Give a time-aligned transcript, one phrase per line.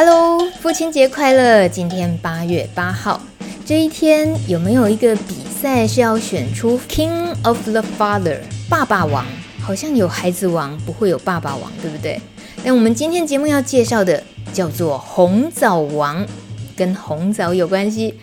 [0.00, 1.68] Hello，父亲节快乐！
[1.68, 3.20] 今天八月八号
[3.66, 9.26] 这一天，有没有一个比赛是要选出 King of the Father 爸爸王？
[9.60, 12.20] 好像有孩子王，不会有爸爸王，对不对？
[12.64, 14.22] 但我们今天节目要介绍的
[14.52, 16.24] 叫做红枣王，
[16.76, 18.14] 跟红枣有关系。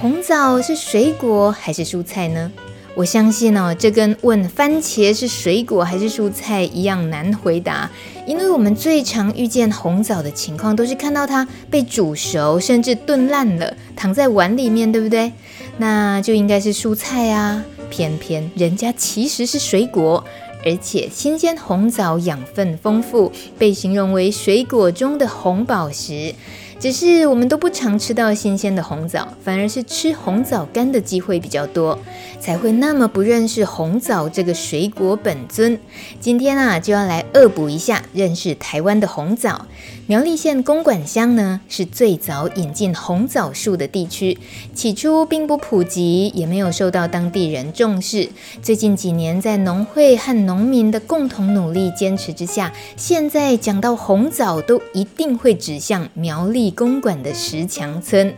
[0.00, 2.52] 红枣是水果还是蔬菜呢？
[2.96, 7.90] 我相信哦，这跟问番茄是水果还是蔬菜一样难回答，
[8.26, 15.30] 因为我们最常遇见红枣的情况，都是看到它被煮熟，甚至炖烂了，躺在碗里面，对不对？
[15.76, 20.24] 那就应该是蔬菜啊，偏偏人家其实是水果，
[20.64, 26.34] 而且新鲜红枣养分丰富，被形容为水果中的红宝石。
[26.78, 31.98] 只是我们都不常吃到新鲜的红枣，反而是吃红枣干的机会比较多，
[32.38, 35.78] 才会那么不认识红枣这个水果本尊。
[36.20, 39.66] 今天啊，就要来恶补一下认识台湾的红枣。
[40.06, 44.38] 苗栗县公馆乡呢，是最早引进红枣树的地区，
[44.72, 48.28] 起初并不普及，也没有受到当地人重视。
[48.62, 58.34] 最近几年，在农会和农民的共同努力坚持之下，现在讲到红枣，都一定会指向苗栗公馆的石墙村。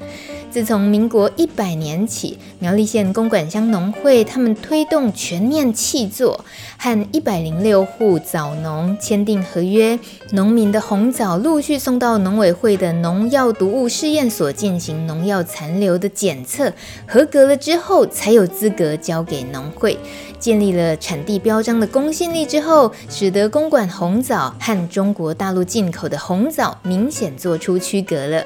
[0.50, 6.42] 自从民国一百年起，苗栗县公馆乡农会他们推动全面弃作，
[6.78, 9.98] 和一百零六户枣农签订合约，
[10.32, 16.72] 农民的红枣陆续送到农委会的农药毒物试验所进行农药残留的检测，
[17.06, 19.98] 合格了之后才有资格交给农会。
[20.38, 28.44] 建立了产地标章的公信力之后，使得公馆红枣和中国大陆进口的红枣明显做出区隔了。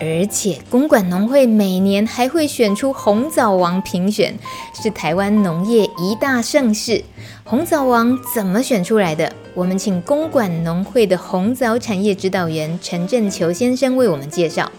[0.00, 4.38] 而且公馆农会每年还会选出红枣王评选，
[4.80, 7.02] 是台湾农业一大盛事。
[7.42, 9.32] 红枣王怎么选出来的？
[9.54, 14.70] 我们请公馆农会的红枣产业指导员陈振球先生为我们介绍。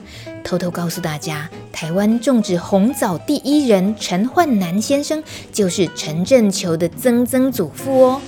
[0.49, 8.21] 偷偷告诉大家，台湾种植红枣第一人陈焕南先生，就是陈振球的曾曾祖父哦。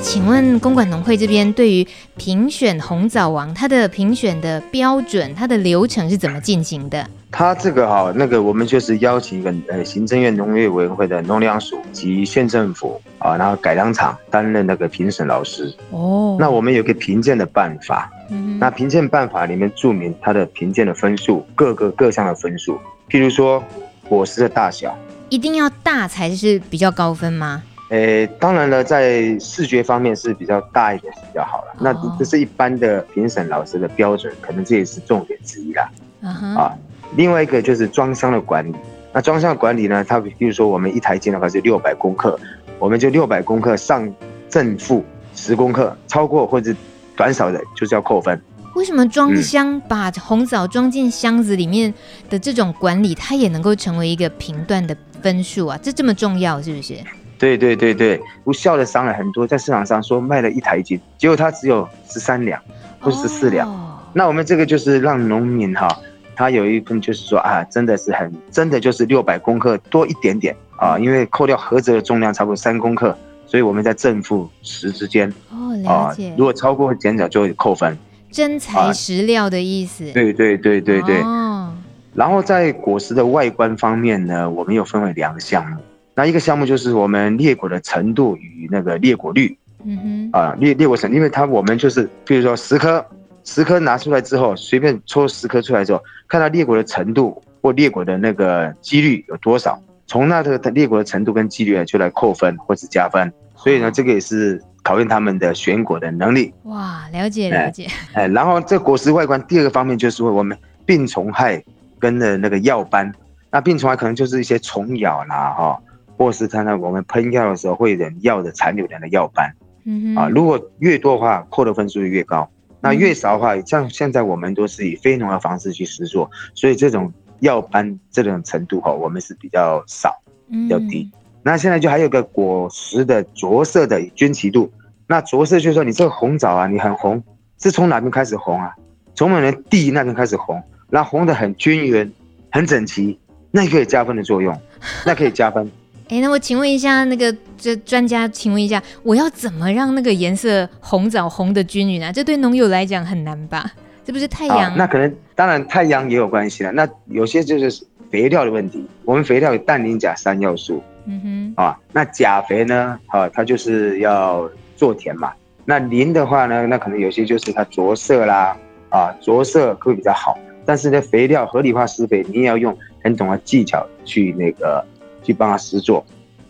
[0.00, 1.84] 请问公馆农会这边对于
[2.16, 7.04] 评选红枣王，它的评选的标准，它的流程是怎么进行的？
[7.32, 15.74] 它这个哈，那个我们就是邀请一个呃行政院农业委员会的农粮署及县政府啊，然后改良场担任那个评审老师。
[15.90, 23.62] 哦，那我们有个评鉴的办法，嗯，那评鉴办法里面注明它的评鉴的分数，各个各项的分数，譬如说
[24.08, 24.96] 果实的大小，
[25.28, 27.62] 一定要大才是比较高分吗？
[27.90, 31.72] 诶、欸，当然了，在视觉方面是比较大一点是比较好了。
[31.74, 31.82] Oh.
[31.82, 35.90] 那这是一般的评审老师的标准，可能这也是重点之一啦。
[36.22, 36.58] Uh.
[36.58, 36.74] 啊，
[37.14, 38.74] 另外一个就是装箱的管理。
[39.12, 42.40] 那装箱管理呢，它比如说我们一台斤的话是六百公克，
[42.78, 44.12] 我们就六百公克上
[44.48, 45.04] 正负
[45.36, 46.74] 十公克，超过或者
[47.16, 48.40] 短少的，就是要扣分。
[48.74, 51.94] 为什么装箱把红枣装进箱子里面
[52.28, 55.78] 的这种管理，它也能够成为一个评断的分数啊？
[55.80, 56.94] 这这么重要是不是？
[57.38, 62.60] 对对对对，无效的商人很多，在市场上说卖了一台斤，结果它只有十三两
[63.00, 63.68] 或十四两。
[63.68, 63.76] Oh.
[64.12, 65.88] 那我们这个就是让农民哈，
[66.34, 73.16] 他有一份就是说啊，真的是很真的就是六百公克多一点点啊，因为扣掉盒子的重量差不多三公克，
[73.46, 75.28] 所以我们在正负十之间。
[75.50, 76.34] 哦、oh, 了解、啊。
[76.36, 77.96] 如果超过减少就会扣分。
[78.30, 80.08] 真材实料的意思。
[80.08, 81.20] 啊、对对对对对。
[81.22, 81.84] 哦、oh.。
[82.14, 85.76] 然后在果实的外观方面呢，我们又分为两个项目。
[86.16, 93.04] 那一个项目就是我们裂果的程度与那个裂果率，嗯哼，啊裂裂果程，因为它我们就是，比如说十颗，
[93.42, 99.76] 十颗拿出来之后，随便抽十颗出来之后，看它裂果的程度或裂果的那个几率有多少，
[100.06, 106.52] 从那个裂果的程度跟几率就来扣分或是加分，所以呢，这个也是考验他们的选果的能力。
[106.64, 107.86] 哇，了解了解。
[108.12, 111.62] 哎，然后这果实外观第二个方面就是我们病虫害
[111.98, 113.12] 跟的那个药斑，
[113.50, 115.80] 那病虫害可能就是一些虫咬啦，哈。
[116.16, 119.52] 或是看到我们喷药的时候会有点药的残留量的药斑，
[119.84, 122.48] 嗯啊，如果越多的话，扣的分数越高；
[122.80, 127.12] 那越少的话，像现在我们都是以非农药方式去施作，所以这种
[127.44, 130.10] 药斑这种程度哈，我们是比较少，
[130.50, 131.10] 比较低。
[131.42, 134.72] 那现在就还有个果实的着色的均齐度，
[135.06, 137.22] 那着色就是说你这个红枣啊，你很红，
[137.60, 138.74] 是从哪边开始红啊？
[139.14, 142.10] 从我们的地那边开始红，那红的很均匀、
[142.50, 143.18] 很整齐，
[143.50, 144.58] 那可以加分的作用，
[145.04, 145.70] 那可以加分。
[146.08, 152.10] 哎，那我请问一下，那个这专家，请问一下，我要怎么让那个颜色红枣红的均匀啊？
[152.10, 153.70] 这对农友来讲很难吧？
[154.04, 154.76] 这不是太阳？
[154.76, 156.72] 那可能，当然太阳也有关系了。
[156.72, 158.86] 那有些就是肥料的问题。
[159.04, 160.82] 我们肥料有氮、磷、钾三要素。
[161.06, 161.62] 嗯哼。
[161.62, 162.98] 啊，那钾肥呢？
[163.06, 165.32] 啊，它就是要做田嘛。
[165.64, 166.66] 那磷的话呢？
[166.66, 168.56] 那可能有些就是它着色啦，
[168.88, 170.38] 啊，着色会比较好。
[170.64, 174.84] 但是呢，肥料合理化施肥，你也要用很懂的技巧去那个。
[175.26, 176.04] 去帮它施作，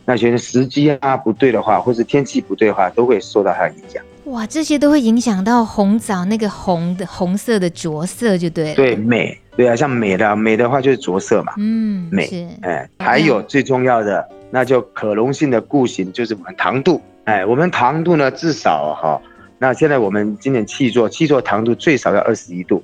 [0.05, 4.03] 那些时机啊不对的话，或是天气不对的话，都会受到它的影响。
[4.25, 8.75] 哇，这些都会影响到红枣那个红的红色的着色，就对了。
[8.75, 11.53] 对，美，对啊，像美的美的话就是着色嘛。
[11.59, 12.27] 嗯，美。
[12.27, 12.49] 是。
[12.63, 17.03] 哎，还有最重要的，那就可溶性的固形，就是我们糖度。
[17.25, 19.21] 哎，我们糖度呢，至少哈，
[19.59, 22.83] 那现在我们今年契作，契作糖度最少要二十一度。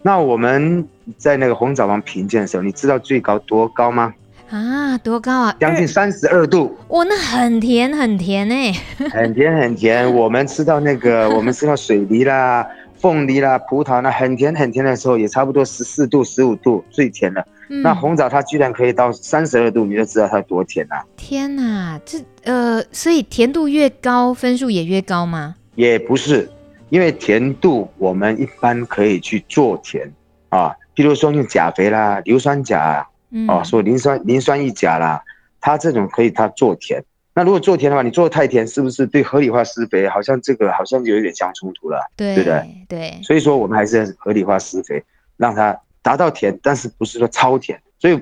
[0.00, 0.86] 那我们
[1.18, 4.14] 在那个红枣王评鉴的时候，你知道最高多高吗？
[4.50, 5.56] 啊，多高啊？
[5.60, 6.74] 将近三十二度。
[6.88, 8.72] 哇，那很甜，很甜哎。
[9.12, 12.66] 很甜很甜，我们吃到那个，我们吃到水梨啦、
[12.96, 17.46] 凤梨啦、葡萄那很甜很甜的时候，也差不多十四度、十五度最甜了。
[17.68, 21.04] 嗯、那红枣它居然可以到三十二度，你就知道它多甜啊。
[21.18, 25.56] 天哪，这呃，所以甜度越高，分数也越高吗？
[25.74, 26.50] 也不是，
[26.88, 30.10] 因为甜度我们一般可以去做甜
[30.48, 33.06] 啊，譬如说用钾肥啦、硫酸钾。
[33.30, 35.22] 嗯、哦，说磷酸磷酸一钾啦，
[35.60, 37.02] 它这种可以它做甜。
[37.34, 42.00] 那如果做甜的话，你做的太甜，是不是对合理化施肥好像这个好像有一点相冲突了？
[42.16, 42.86] 对，对不对？
[42.88, 43.20] 对。
[43.22, 45.00] 所以说我们还是合理化施肥，
[45.36, 47.80] 让它达到甜，但是不是说超甜。
[48.00, 48.20] 所以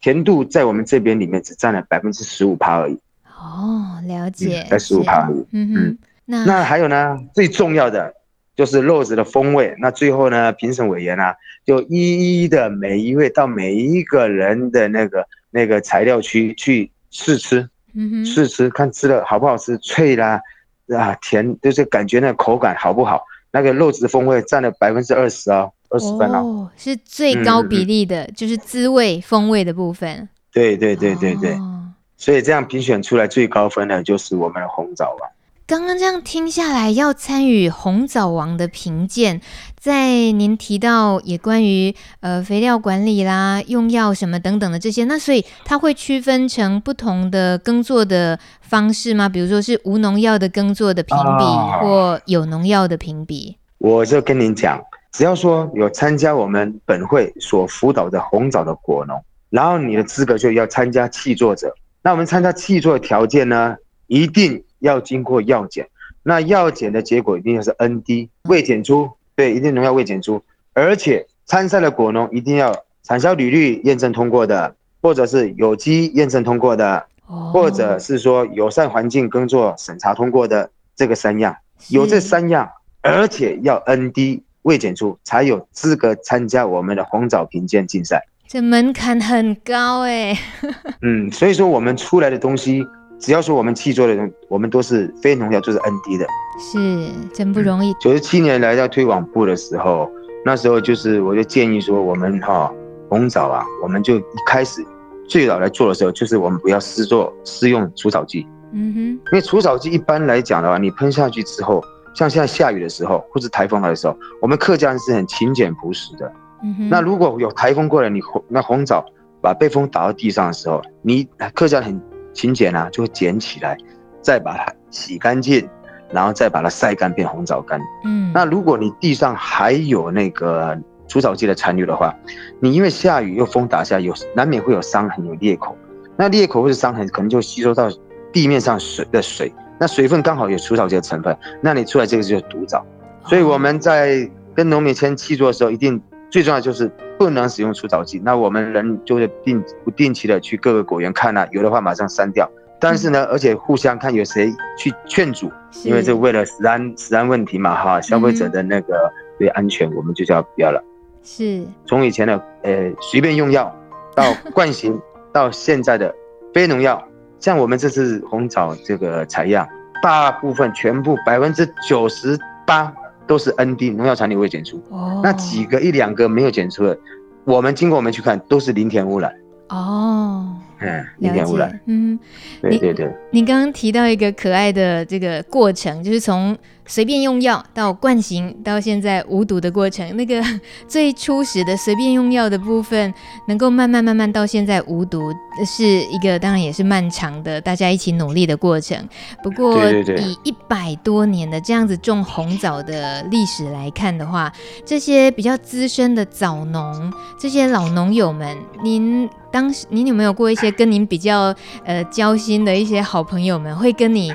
[0.00, 2.98] 甜度在我们这边里面只占了百分之十五趴而已。
[3.38, 4.66] 哦，了解。
[4.68, 5.46] 在十五趴而已。
[5.52, 5.98] 嗯嗯。
[6.24, 7.16] 那那还有呢？
[7.34, 8.12] 最重要的。
[8.56, 11.36] 就是肉质的风味，那最后呢，评审委员啊，
[11.66, 20.40] 就一一的每一位到每一个人的那个那个材料区去试吃，嗯哼，试吃看吃的好不好吃，脆啦，
[20.88, 30.26] 啊甜，就是感觉那口感好不好，那个肉质风味占了百分之二十哦，二十分哦，是最高比例的，嗯、就是滋味风味的部分。
[30.50, 35.30] 对对对对对，哦、所以这样评选出来最高分的就是我们的红枣王。
[35.68, 39.40] 刚刚这样听下来，要参与红枣王的评鉴，
[39.76, 49.28] 在您提到也关于呃肥料管理啦、用药什么等等的这些，那所以它会区分成不同的耕作的方式吗？
[49.28, 53.56] 比如说是无农药的耕作的评比，啊、或有农药的评比？
[53.78, 54.80] 我就跟您讲，
[55.10, 59.20] 只要说有参加我们本会所辅导的红枣的果农，
[59.50, 61.74] 然后你的资格就要参加契作者。
[62.04, 63.74] 那我们参加契作的条件呢，
[64.06, 64.62] 一定。
[64.78, 65.88] 要经过药检，
[66.22, 70.42] 那药检的结果一定要是 ND 未检出，对，一定农药未检出，
[70.72, 77.06] 而且参赛的果农一定要产销履历验证通过的，或者是有机验证通过的，
[77.52, 81.56] 或者是说友善环境耕作审查通过的这个三样，
[81.88, 82.68] 有这三样，
[83.02, 88.26] 而且要 ND 未检出，才有资格参加我们的红枣评鉴竞赛。
[88.48, 90.36] 这门槛很高哎。
[91.02, 92.84] 嗯，所以说我们出来的东西。
[93.18, 96.26] 只要是我们去做的人，我们都是非农药，就是 ND 的，
[96.58, 97.94] 是真不容易。
[97.94, 100.10] 九十七年来到推广部的时候，
[100.44, 102.70] 那时候就是我就建议说，我们哈
[103.08, 104.84] 红枣啊，我们就一开始
[105.26, 108.46] 最早来做的时候，就是我们不要施作施用除草剂。
[108.72, 111.82] 嗯哼，因为除草剂一般来讲的话，你喷下去之后，
[112.14, 116.30] 像现在下雨的时候或者台风来的时候，我们客家人是很勤俭朴实的。
[116.62, 119.02] 嗯哼，那如果有台风过来，你红那红枣
[119.40, 122.15] 把被风打到地上的时候，你客家人很。
[122.36, 123.76] 勤俭啊，就会捡起来，
[124.20, 125.66] 再把它洗干净，
[126.12, 127.80] 然后再把它晒干变红枣干。
[128.04, 130.78] 嗯，那如果你地上还有那个
[131.08, 132.14] 除草剂的残留的话，
[132.60, 135.74] 你因为下雨又风打下，有难免会有伤痕、有裂口。
[136.16, 137.90] 那裂口或者伤痕可能就吸收到
[138.32, 142.84] 地面上水的水，那水分刚好有除草剂的成分，那你出来这个就是毒枣。
[143.24, 146.00] 所以我们在跟农民签契作的时候，一定
[146.36, 146.90] 最重要就是。
[147.18, 152.46] 不能使用除草剂，那我们人就会定不定期的去各个果园看啊，有的话马上删掉。
[152.78, 155.50] 但是呢，而且互相看有谁去劝阻，
[155.82, 160.84] 因为这为了食安食安问题嘛，哈，消费者的那个对安全，我们就叫不要了。
[161.22, 163.74] 是，从以前的呃随便用药，
[164.14, 165.00] 到惯行，
[165.32, 166.14] 到现在的
[166.52, 167.02] 非农药，
[167.40, 169.66] 像我们这次红枣这个采样，
[170.02, 172.92] 大部分全部百分之九十八。
[173.26, 176.98] 都是 ND 农药残留未检出，哦，那几个一两个没有检出的，
[177.44, 179.34] 我们经过我们去看都是林田污染。
[179.68, 181.80] 哦，嗯，零点污染。
[181.86, 182.18] 嗯，
[182.62, 183.12] 对对对。
[183.32, 186.56] 你刚刚提到一个可爱的这个过程，就是从
[186.86, 190.16] 随便用药到惯行，到现在无毒的过程。
[190.16, 190.42] 那个
[190.86, 193.12] 最初始的随便用药的部分，
[193.48, 195.32] 能够慢慢慢慢到现在无毒，
[195.66, 198.96] 是一个当然也是漫长的大家一起努力的过程。
[199.42, 204.52] 不过以一百多年的这样子种红枣的历史来看的话，
[204.84, 214.32] 这些比较资深的枣农，这些老农友们，您当时您有没有过一些跟您比较呃交心的一些好朋友们，会跟你？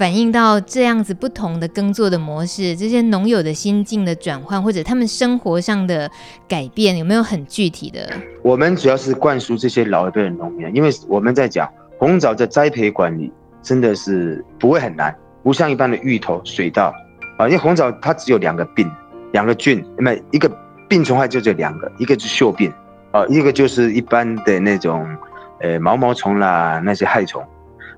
[0.00, 6.10] 反映到这样子不同的耕作的模式，这些农友的心境的转换，或者他们生活上的
[6.48, 8.10] 改变，有没有很具体的？
[8.42, 13.30] 我们主要是灌输这些老一辈的农民，因为我们在讲红枣的栽培管理
[13.60, 16.90] 真的是不会很难，不像一般的芋头、水稻
[17.36, 18.90] 啊，因为红枣它只有两个病、
[19.32, 20.50] 两个菌，那么一个
[20.88, 22.72] 病虫害就这两个，一个是锈病
[23.12, 25.06] 啊，一个就是一般的那种
[25.60, 27.44] 呃毛毛虫啦那些害虫。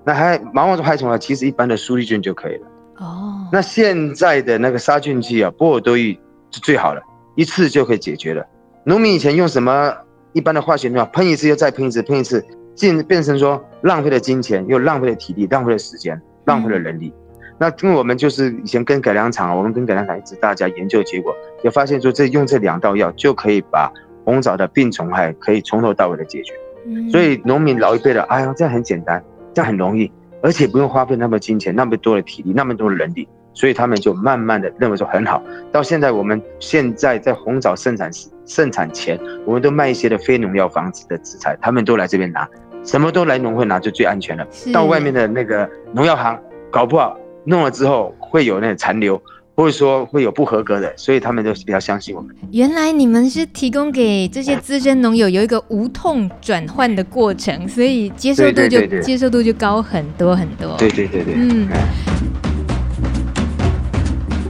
[0.05, 2.67] 那还毛毛虫害虫啊，其实一般的苏力菌就可以了。
[2.99, 6.19] 哦，那现在的那个杀菌剂啊，波尔多液
[6.51, 7.01] 是最好了，
[7.37, 8.45] 一次就可以解决了。
[8.85, 9.95] 农民以前用什么
[10.33, 12.45] 一般的化学药，喷一次又再喷一次，喷一次，
[12.75, 17.13] 进变成说浪费了金钱，又浪费了体力，浪费了时间，浪费了人力。
[17.17, 23.93] 嗯、那因为我们就是以前跟改良场，我们跟改良场一直大家研究结果，就发现说这用这两道药就可以把
[24.25, 26.53] 红枣的病虫害可以从头到尾的解决。
[26.87, 29.23] 嗯、所以农民老一辈的，哎呀，这样很简单。
[29.55, 30.11] 这很容易，
[30.43, 35.43] 而且不用花费那么金钱、那么多的体力、那么多的人力，所以他们就慢慢的认为说很好。
[35.71, 42.49] 到现在，我们现在在红枣盛产时、盛产前，我们都卖一些的非农药防治的食材，他们都来这边拿，
[42.85, 44.47] 什么都来农会拿就最安全了。
[44.73, 46.39] 到外面的那个农药行，
[46.71, 49.21] 搞不好弄了之后会有那个残留。
[49.55, 52.35] 或者说会有不合格的，所以他们就是比较相信我们。
[52.51, 60.77] 原来你们是提供给这些资深农友有一个无痛转换的过程，所以接受度就接受度就高很多很多。
[60.79, 61.69] 对对对对，嗯。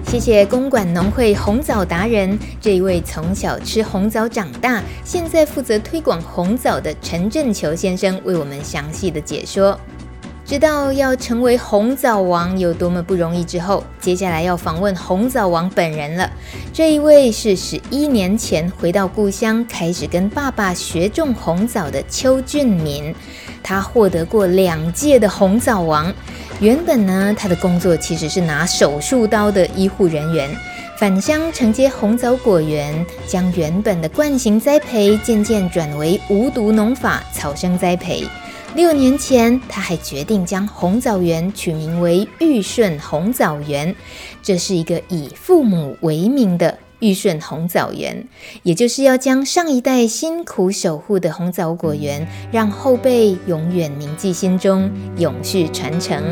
[0.05, 9.81] 谢谢公馆农会红枣达人这一位从小吃红枣长大，现在负责推广红枣的陈振球先生为我们详细的解说。
[10.53, 16.31] 知道要成为红枣王有多么不容易之后，接下来要访问红枣王本人了。
[16.75, 23.15] 这一位是十一年前回到故乡，开始跟爸爸学种红枣的邱俊民。
[23.63, 26.13] 他获得过两届的红枣王。
[26.61, 30.55] 原本呢，他的工作其实是拿手术刀的医护人员，
[30.99, 38.27] 返乡承接红枣果园，将原本的惯性栽培渐渐转为无毒农法草生栽培。
[38.75, 43.95] 六年前，他还决定将红枣园取名为玉顺红枣园，
[44.43, 48.27] 这是一个以父母为名的玉顺红枣园，
[48.63, 56.23] 也就是要将上一代辛苦守护的红枣果园，让后辈永远铭记心中，永续传承。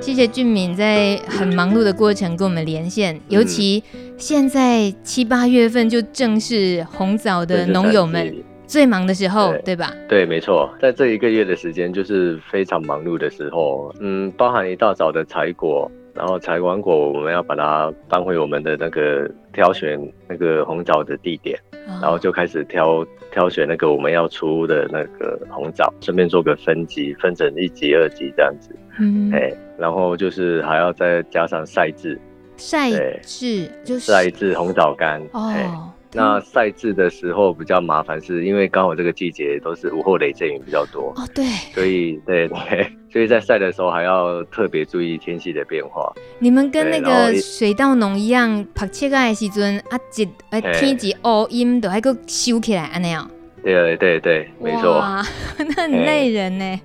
[0.00, 3.84] 谢谢俊敏在很忙碌的过程跟我们连线，尤其
[4.18, 8.34] 现在七八月份就正是红枣的农友们。
[8.70, 9.92] 最忙的时候，对，对吧？
[10.08, 13.92] 对，没错，在这一个月的时间，就是非常忙碌的时候。
[13.98, 21.58] 嗯，包含一大早的采果，然后采完果，我们要把它搬回我们的那个挑选那个红枣的地点，
[21.88, 28.70] 哦、然后就开始挑挑选那个我们要出的那个红枣，顺便做个分级，分成一级、二级这样子。
[29.00, 32.16] 嗯，哎，然后就是还要再加上晒制，
[32.56, 35.92] 晒制就是晒制红枣干哦。
[36.12, 46.12] 那晒制的时候比较麻烦，是因为刚好这个季节都是午后雷阵雨比较多哦，对，所以对对， 所以在晒的时候还要特别注意天气的变化。
[46.40, 53.30] 你们跟那个水稻农一样，拍切个的时阵啊，一呃天气乌阴都还够收起来安尼样。
[53.62, 54.98] 对对对，没错。
[54.98, 55.22] 哇，
[55.58, 56.80] 那很累人呢。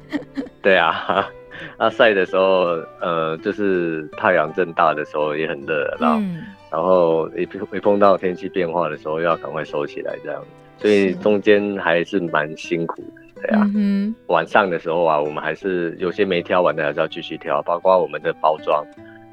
[0.61, 1.27] 对啊，
[1.79, 6.19] 那晒的时候，呃，就是太阳正大的时候也很热，然后。
[6.19, 6.43] 嗯
[6.75, 10.43] 然后一一碰到天气变化的时候，要赶快收起来，这样，
[10.77, 13.65] 所以中间还是蛮辛苦的，对啊。
[13.73, 18.85] 嗯、晚上的时候啊，我们还是有些没挑完的，还是要继续挑，包括我们的包装，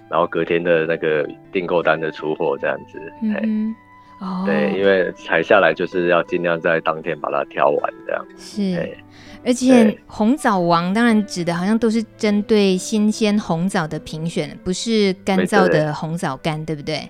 [0.09, 3.01] 然后隔天的那个订购单的出货这样子。
[3.25, 3.75] 嗯，
[4.21, 8.25] 哦，对，因为采下来就是要尽量在当天把它挑完，这样。
[8.37, 8.97] 是，
[9.45, 17.01] 而且红枣王当然指的好像都是针对新鲜红枣的评选，不是干燥的红枣干，对不对？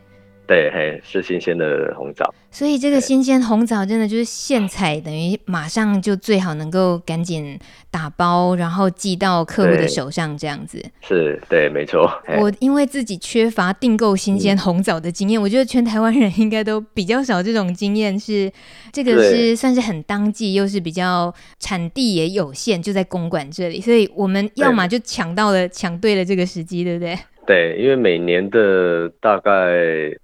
[0.47, 2.35] 对，嘿，是新鲜的红枣。
[2.51, 7.59] 所以这个新鲜红枣真的就是现采，等于马上就最好能够赶紧
[7.91, 10.85] 打包，然后寄到客户的手上，这样子。
[11.01, 12.11] 是，对，没错。
[12.39, 18.19] 我因为自己缺乏订购新鲜红枣的经验，嗯，我觉得全台湾人应该都比较少这种经验。
[18.21, 18.53] 是，
[18.93, 27.19] 这个是算是很当季，又是比较产地也有限，就在公馆这里，所以我们要么就抢到了，抢对了这个时机，对不对？
[27.45, 29.51] 对，因为每年的大概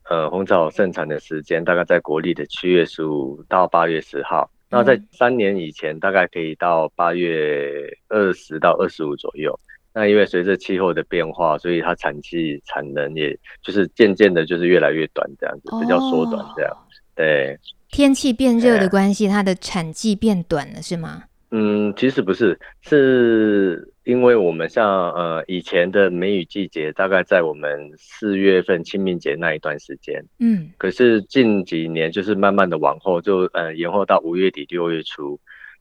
[0.08, 4.48] 呃红枣盛产的时间，大概在国历的七月十五到八月十号。
[4.70, 9.58] 那在三年以前，大概可以到八月二十到二十五左右。
[9.92, 16.76] 那因为随着气候的变化，所以它产期产能也就是渐渐的，就是越来越短，这样子比较缩短这样。
[17.16, 17.58] 对，
[17.90, 21.24] 天气变热的关系，它的产季变短了，是吗？
[21.50, 23.92] 嗯，其实不是，是。
[24.08, 35.38] 因为我们像呃以前的梅雨季节，大概在我们四月份清明节那一段时间，嗯，可是近几年就是慢慢的往后，就呃延后到五月底六月初，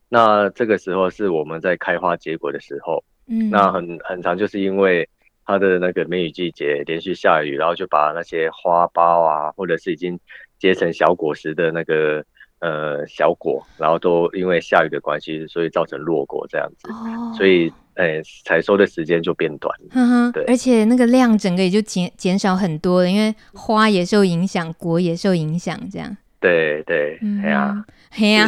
[0.09, 5.07] 那这个时候是我们在开花结果的时候，嗯，那很很长就是因为
[5.45, 10.19] 它的那个梅雨季节连续下雨，然后就把那些花苞啊，或者是已经
[10.59, 12.25] 结成小果实的那个。
[12.59, 19.87] 呃，小果，然后都因为下雨的关系，所以造成落果这样子，哦、所以，哎，采收的时间就变短了。
[19.91, 26.15] 嗯哼，对，而且那个量整个也就减减少很多了，因为花也受影响，果也受影响，这样。
[26.39, 28.47] 对对，嘿呀，嘿呀，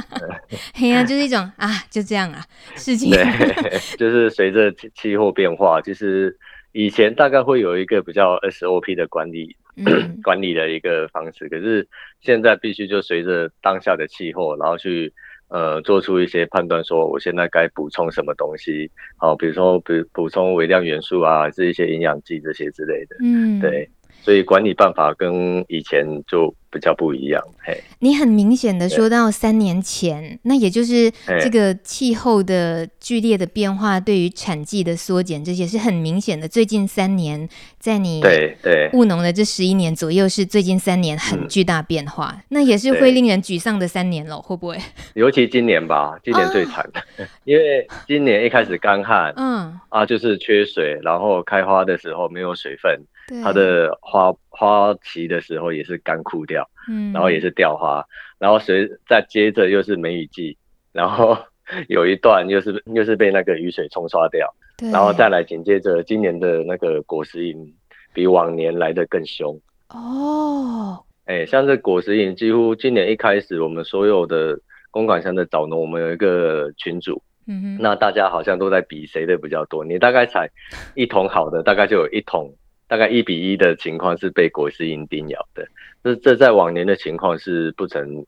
[0.74, 2.44] 嘿呀，就是一种啊，就这样啊，
[2.76, 3.10] 事情。
[3.10, 3.24] 对，
[3.98, 6.36] 就是随着气候变化，其实
[6.72, 9.56] 以前大概会有一个比较 SOP 的管理。
[9.76, 11.88] 嗯、 管理的一个方式，可是
[12.20, 15.12] 现在必须就随着当下的气候，然后去
[15.54, 23.88] 呃做出一些判断，说我现在该补充什么东西，好，比如说补补充微量元素啊，还是一些营养剂这些之类的，嗯，对。
[24.24, 27.42] 所以管理办法跟以前就比较不一样。
[27.62, 31.12] 嘿，你很明显的说到三年前，那也就是
[31.42, 36.48] 这个气候的剧烈的变化，对于产季的缩减，这些是很明显的。
[36.48, 37.46] 最近三年，
[37.78, 44.78] 在你对对务农的这十一年左右，是最近三年很巨大变化，那也是会令人沮丧的三年了，会不会？
[45.12, 46.82] 尤其今年吧， 今年最惨，
[47.18, 52.98] 哦，因为今年一开始干旱，嗯啊，就是缺水，然后开花的时候没有水分。
[53.42, 58.04] 它的花花期的时候也是干枯掉，嗯，然后也是掉花，
[58.38, 60.58] 然后随再接着又是梅雨季，
[60.92, 61.36] 然后
[61.88, 67.72] 有一段又是又是被那个雨水冲刷掉，对，然后再来紧接着今年的那个果实蝇
[68.12, 69.58] 比往年来的更凶。
[69.88, 74.58] 哦，哎、欸，像这果实蝇几乎今年一开始我们所有的
[74.90, 80.50] 公馆乡的早农，我们有一个群组，嗯哼，那大家好像都在比谁的比较多，你大概采
[80.94, 82.54] 一桶好的，大概就有一桶。
[82.86, 85.66] 大概一比一的情况是被果实蝇叮咬的，
[86.02, 88.24] 这这在往年的情况是不曾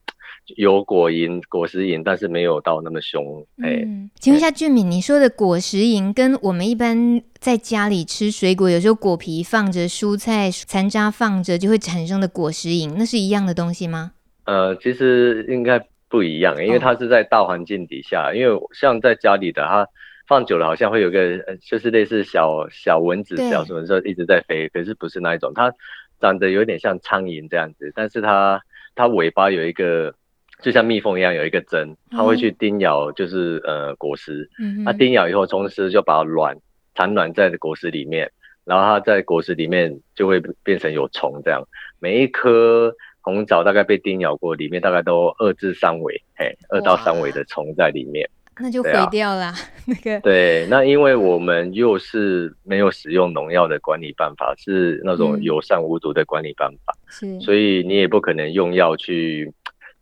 [0.56, 3.46] 有果蝇、果实蝇，但是没有到那么凶。
[3.62, 14.12] 哎、嗯，请问一下俊敏，你说的果实蝇跟我们一般在家里吃水果，有时候果皮放着、蔬菜残渣放着就会产生的果实蝇，那是一样的东西吗？
[14.46, 19.86] 呃，其实应该不一样，因为它是在大环境底下，哦、因为像在家里的它。
[20.26, 25.72] 放久了好像会有个呃，就是类似小小蚊子、小什么时候一直在飞，可是不是那一种，它
[26.20, 28.60] 长得有点像苍蝇这样子，但是它
[28.94, 30.14] 它尾巴有一个，
[30.62, 34.50] 就像蜜蜂一样有一个针，它会去叮咬，就是呃果实，
[34.84, 36.56] 它叮咬以后，同时就把卵
[36.94, 38.32] 产卵在果实里面，
[38.64, 41.62] 然后它在果实里面就会变成有虫这样，
[42.00, 48.28] 每一颗红枣大概被叮咬过，里面大概都二至三尾，嘿，二到三尾的虫在里面。
[48.58, 49.54] 那就毁掉了，啊、
[49.86, 50.18] 那个。
[50.20, 59.52] 对，那因为我们又是没有使用农药的管理办法，是那种友善无毒的管理办法，是，所以你也不可能用药去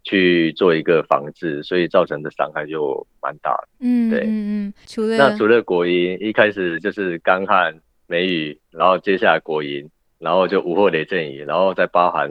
[0.04, 3.68] 去做一个防治，所以造成的伤害就蛮大的。
[3.80, 4.74] 嗯，对，嗯嗯。
[4.86, 9.88] 除了那除了果蝇，一开始就是干旱、梅雨，然后接下来果蝇，
[10.20, 12.30] 然后就午后雷阵雨，然后再包含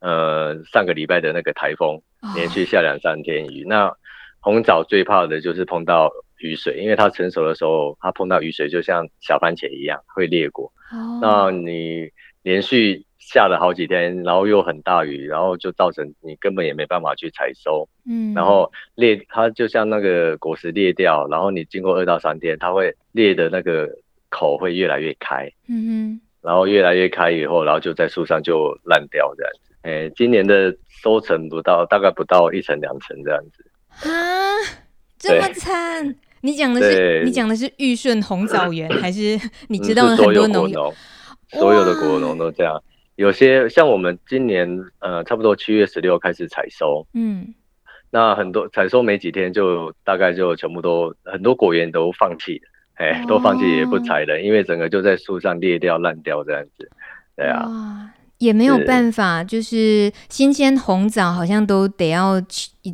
[0.00, 2.02] 呃上个礼拜的那个台风，
[2.34, 3.96] 连续下两三天雨，哦、那。
[4.40, 10.72] 红枣最怕的就是碰到雨水，因为它成熟的时候，它碰到雨水就像小番茄一样会裂果。
[10.90, 11.18] 哦。
[11.20, 12.08] 那你
[12.42, 17.88] 连续下了好几天，然后又很大雨，然后就造成你根本也没办法去采收。
[18.08, 18.32] 嗯。
[18.32, 23.88] 然后裂，它就像那个果实裂掉，然后你经过二到三天，它会裂的那个
[24.30, 25.52] 口会越来越开。
[25.68, 26.20] 嗯哼。
[26.42, 29.74] 然后越来越开以后，然后就在树上就烂掉这样子。
[29.82, 33.69] 哎，今年的收成不到，大概不到一层两层这样子。
[33.90, 34.08] 啊，
[35.18, 36.14] 这么惨！
[36.42, 40.94] 你讲的是你讲的是玉顺红枣园，还是 你知道很多农友，
[41.50, 42.82] 所有的果农都这样？
[43.16, 44.66] 有些像我们今年
[45.00, 47.54] 呃，差不多七月十六开始采收，嗯，
[48.10, 56.90] 那很多采收没几天就大概就全部都很多果园都放弃了，哎，都放弃也不采了，因为整个就在树上裂掉烂掉这样子，
[57.36, 58.10] 对啊。
[58.40, 62.40] 也没有办法，就是新鲜红枣好像都得要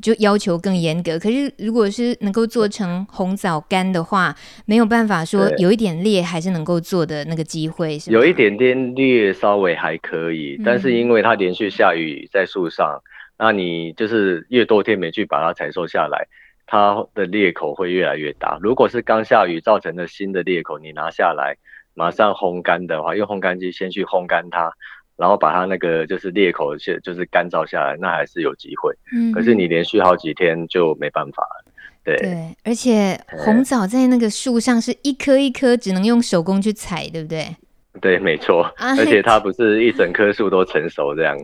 [0.02, 1.16] 就要求更严格。
[1.16, 4.34] 可是如果是能够做成红枣干的话，
[4.66, 8.10] 没有办法说有一点裂还是能够做的那个机会是。
[8.10, 13.00] 有一点点裂稍微还可以，但是因为它连续下雨在树上，
[13.36, 16.26] 嗯，那你就是越多天没去把它采收下来，
[16.66, 18.58] 它的裂口会越来越大。
[18.60, 21.56] 如果是刚下雨造成的新的裂口，你拿下来
[21.94, 24.72] 马上烘干的话，用烘干机先去烘干它。
[25.16, 28.94] 然后把它那个就是裂口是就是干燥下来，那还是有机会。
[29.12, 31.72] 嗯，可是你连续好几天就没办法了。
[32.04, 37.56] 对对，而且红枣在那个树上是一颗一颗，只能用手工去采，对不对？
[38.00, 41.36] 对，没错，而且它不是一整棵树都成熟这样，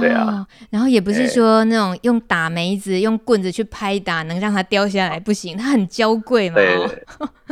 [0.00, 0.46] 对啊。
[0.70, 6.56] 然后也不是说那种用打梅子、用棍子去拍打能让它掉下来，不行，它很娇贵嘛。
[6.56, 6.76] 对，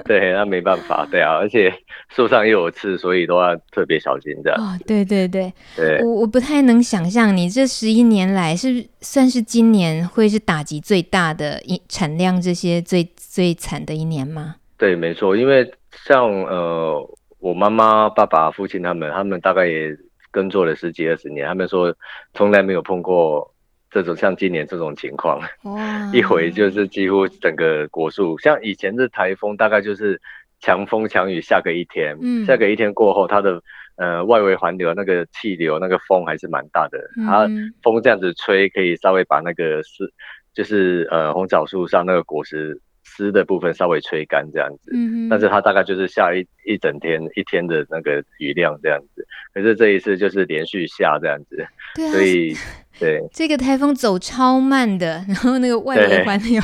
[0.05, 1.35] 对，那没办法，对啊。
[1.35, 1.73] 而且
[2.09, 4.61] 树上又有刺，所以都要特别小心这样。
[4.61, 14.57] 哦，对对对，对我我不太能想象，你这十一年来是算是今年会是打击最大的一产量这些最最惨的一年吗？
[14.77, 15.71] 对，没错，因为
[16.05, 17.09] 像呃。
[17.41, 19.97] 我妈妈、爸爸、父亲他们，他们大概也
[20.31, 21.95] 耕作了十几二十年，他们说
[22.35, 23.55] 从来没有碰过
[23.91, 25.41] 这种像今年这种情况。
[25.63, 26.11] 哇！
[26.13, 30.21] 一回就是几乎整个果树，像以前的台风，大概就是
[30.61, 33.63] 强风强雨下个一天，嗯，下个一天过后，它的
[33.97, 37.49] 呃外围环流那个气流那个风还是蛮大的，它
[37.83, 40.13] 风这样子吹，可以稍微把那个是
[40.53, 42.81] 就是呃红枣树上那个果实。
[43.17, 52.55] 湿的部分稍微吹干这样子，嗯，但是它大概就是下一一整天一天的那个雨量这样子，可是这一次就是连续下这样子，对啊，所以
[53.01, 56.61] 对这个台风走超慢的， 然后那个外围环流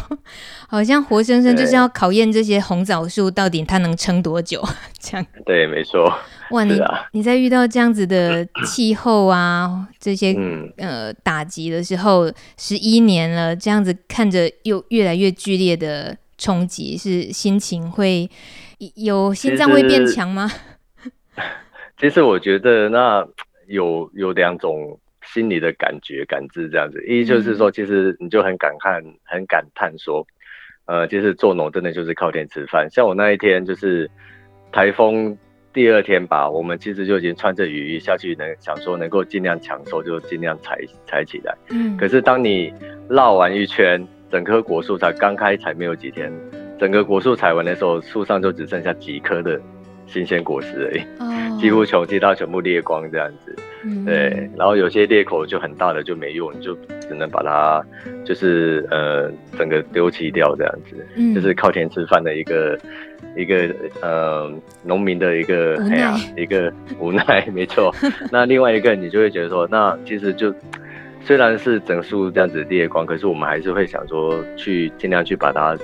[0.69, 4.63] 好像活生生就是要考验这些红枣树到底它能撑多久
[4.99, 5.27] 这样。
[5.47, 6.13] 对，没错。
[6.51, 6.79] 哇，你
[7.13, 10.37] 你在遇到这样子的气候啊，这些
[10.77, 16.17] 呃打击的时候，十一年了，这样子看着又越来越剧烈的。
[16.37, 18.29] 冲击是心情会
[18.97, 20.51] 有心脏会变强吗？
[21.99, 23.27] 其实 我觉得那
[23.69, 30.27] 有有两种心理的感觉感知这样子，一就是说，其实你就很感叹、很感叹说，
[30.87, 32.89] 呃，其实做农真的就是靠天吃饭。
[32.91, 34.11] 像我那一天就是
[34.73, 35.39] 台风
[35.73, 41.57] 第二天吧，我们其实就已经穿着雨衣下去，能想说能够尽量抢收就尽量采采起来。
[41.71, 42.73] 嗯，可是当你
[43.09, 44.07] 绕完一圈。
[44.35, 46.29] 整棵果树才刚开采没有几天，
[46.77, 49.61] 整个果树采完的时候，树上就只剩下几颗的
[50.09, 53.55] 新鲜果实而已，哦、几乎穷其他全部裂光这样子。
[53.85, 57.81] 嗯、对，然后有些裂口就很大的就没用，你就只能把它
[58.25, 62.77] 就是呃整个丢弃掉这样子，嗯、就是靠天吃饭的一个
[63.37, 67.95] 一个呃农民的一个哎呀一个无奈，没错。
[68.33, 70.53] 那另外一个你就会觉得说，那其实就。
[71.25, 75.75] 虽然是整数这样子列光，可是我们还是会想说去尽量去把它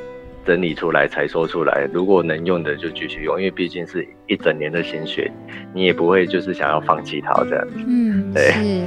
[0.44, 1.88] 整理出来、才说出来。
[1.94, 5.33] 如果能用的就继续用，因为毕竟是一整年的心血，
[5.72, 7.76] 你也不会就是想要放弃它这样子。
[7.87, 8.85] 嗯，对。》，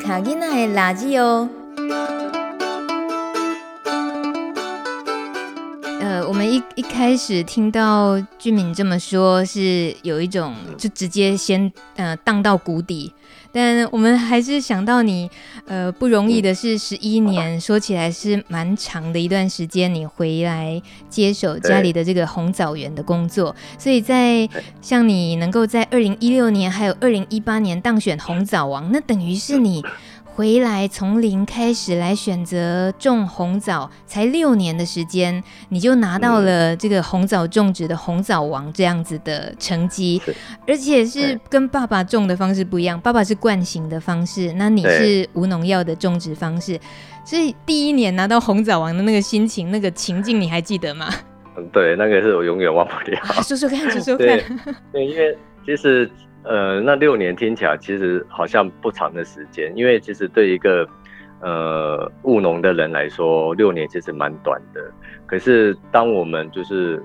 [0.00, 1.48] 卡囡仔的垃圾哦。
[6.00, 13.12] 呃，我们一一开始听到俊敏这么说，是有一种就直接先呃荡到谷底。
[13.52, 15.30] 但我们还是想到你
[15.66, 23.54] 呃不容易的是十一年，说起来是蛮长的一段时间，你回来接手家里的这个红枣园的工作。
[23.78, 24.48] 所以在
[24.80, 29.84] 像你能够在二零一六年还有二零一八年当选红枣王，那等于是你。
[30.38, 40.22] 回来从零开始来选择种红枣，才六年的时间，你就拿到了这个红枣种植的红枣王这样子的成绩，
[40.64, 46.78] 而且是跟爸爸种的方式不一样，爸爸是惯行的方式，那你是无农药的种植方式，
[47.24, 51.12] 所以第一年拿到红枣王的那个心情、那个情境，你还记得吗？
[51.72, 53.42] 对，那个是我永远忘不了。
[53.42, 54.24] 说说看，说说看。
[54.28, 54.44] 对，
[54.92, 56.08] 对，因为其实。
[56.44, 60.88] 呃，那六年听起来其实好像不长的时间，因为其实对一个
[61.40, 64.80] 呃务农的人来说，六年其实蛮短的。
[65.26, 67.02] 可是当我们就是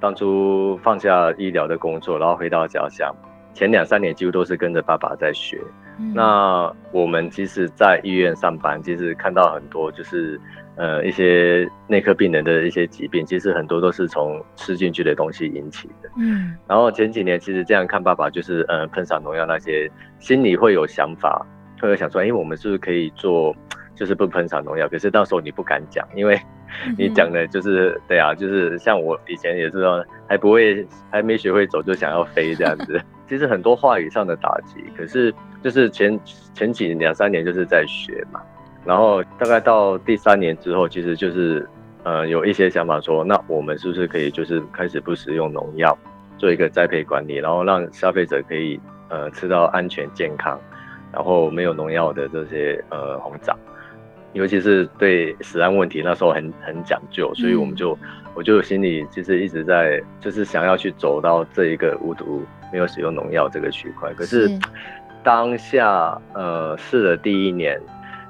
[0.00, 3.14] 当初放下医疗的工作，然后回到家乡，
[3.54, 5.60] 前两三年几乎都是跟着爸爸在学。
[5.98, 10.40] 嗯、那我们其实，在医院上班，其实看到很多就是
[10.80, 16.10] 呃一些内科病人的一些疾病，其实很多都是从吃进去的东西引起的。
[16.16, 21.46] 嗯，然后前几年其实这样看爸爸，就是呃喷洒农药那些，心里会有想法，
[21.78, 23.54] 会有想说，哎，我们是不是可以做？
[23.96, 26.40] 就是不喷洒农药，可是到时候你不敢讲，因为
[26.96, 32.98] 你讲的就是、嗯、对啊，就是像我以前也是说，还不会，还没学会走就想要飞这样子。
[33.28, 36.18] 其实很多话语上的打击，可是就是前
[36.54, 38.40] 前几两三年就是在学嘛，
[38.84, 41.68] 然后大概到第三年之后，其实就是
[42.02, 45.96] 呃有一些想法说，那我们是不是可以就是开始不使用农药，
[46.38, 50.58] 做一个栽培管理，然后让消费者可以呃吃到安全健康，
[51.12, 53.56] 然后没有农药的这些呃红枣。
[54.32, 64.14] 尤其是对食安问题，那时候很很讲究，所以我们就，嗯、我就心里其实一直在，就是想要去走到这一个无毒、没有使用农药这个区块。
[64.14, 64.48] 可是
[65.24, 67.76] 当下，呃，试了第一年、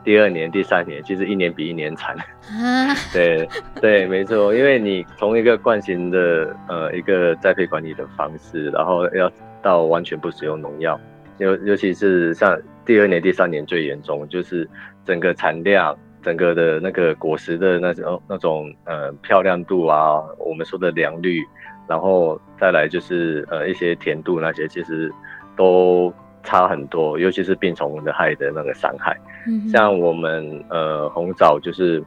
[0.05, 2.17] 第二年、第三年，其实一年比一年惨。
[2.17, 3.49] 啊、 对
[3.81, 9.31] 对，没错，因为你从一个惯性的呃一个栽培管理的方式，然后要
[9.63, 10.99] 到完全不使用农药，
[11.39, 14.69] 尤尤其是像第二年、第三年最严重，就是。
[15.03, 21.43] 整个产量，整个的那个果实的那种那种呃漂亮度啊，我们说的良率，
[21.89, 25.11] 然后再来就是呃一些甜度那些，其实
[25.57, 26.13] 都
[26.45, 29.17] 差很多，尤其是病虫的害的那个伤害。
[29.47, 32.03] 嗯、像我们呃红枣就是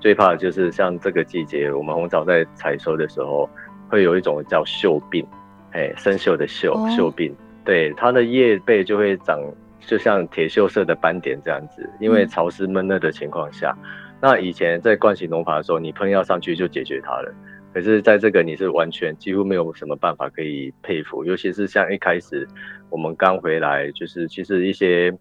[0.00, 3.48] 最怕的就是像这个季节，我们红枣在采收的时候
[3.88, 5.26] 会有一种叫锈病，
[5.72, 9.38] 哎，生锈的锈锈病，对，它的叶背就会长。
[9.86, 17.30] 就像铁锈色的斑点这样子，因为潮湿闷热的情况下，嗯、那以前在灌洗农法的时候，你喷药上去就解决它了。
[17.74, 22.48] 可是在这个你是完全几乎没有什么办法可以配服，尤其是像一开始
[22.88, 25.12] 我们刚回来，就是其实一些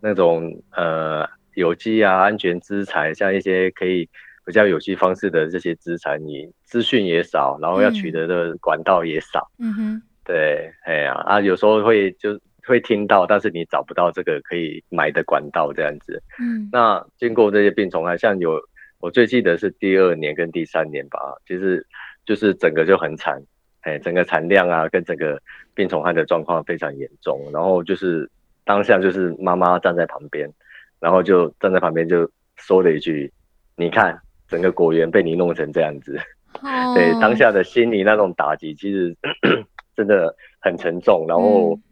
[0.00, 4.08] 那种呃有机啊、安全资材，像一些可以
[4.44, 9.50] 比较有机方式的这些资材，你资讯也少，然后要取得的管道也少。
[9.58, 12.38] 嗯哼，对，哎呀啊，有时候会就。
[12.68, 16.20] 会听到，但是你找不到这个可以买的管道这样子。
[16.40, 18.60] 嗯，那经过这些病虫害，像有
[18.98, 21.86] 我最记得是第二年跟第三年吧，其实
[22.24, 23.40] 就是整个就很惨，
[23.82, 25.40] 哎，整个产量啊跟整个
[25.74, 27.40] 病虫害的状况非常严重。
[27.52, 28.28] 然后就是
[28.66, 30.52] 当下就是妈妈站在旁边，
[31.00, 33.32] 然后就站在旁边就说了一句
[33.76, 36.18] ：“你看，整个果园被你弄成这样子。”
[36.60, 39.16] 哦，对，当下的心理那种打击其实
[39.96, 41.24] 真的很沉重。
[41.26, 41.72] 然后。
[41.74, 41.82] 嗯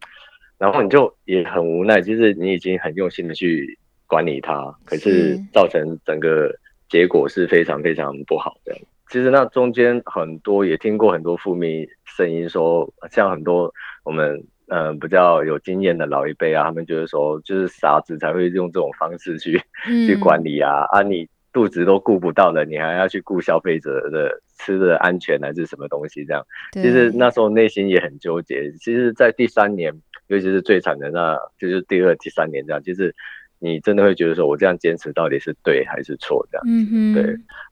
[0.57, 6.49] 然后你就也很无奈，就是你已经很用心的去管理它，可是造成整个
[6.89, 8.73] 结果是非常非常不好的。
[9.09, 21.29] 其实那中间很多也听过很多负面声音说，说像很多我们嗯、呃、比较有经验的老一辈啊，他们就是说，就是傻子才会用这种方式去、嗯、 去管理啊啊你。
[21.55, 26.25] 肚子都顾不到了，你还要去顾消费者的吃的安全还是什么东西？
[26.25, 28.73] 这样，其实那时候内心也很纠结。
[28.73, 29.95] 其实，在第三年，
[30.27, 33.15] 尤其是最惨的那，就是第二、第三年这样，就是
[33.61, 36.45] 你真的会觉得说，我这样坚持到底是对还是错？
[36.51, 37.23] 这样，嗯哼，对。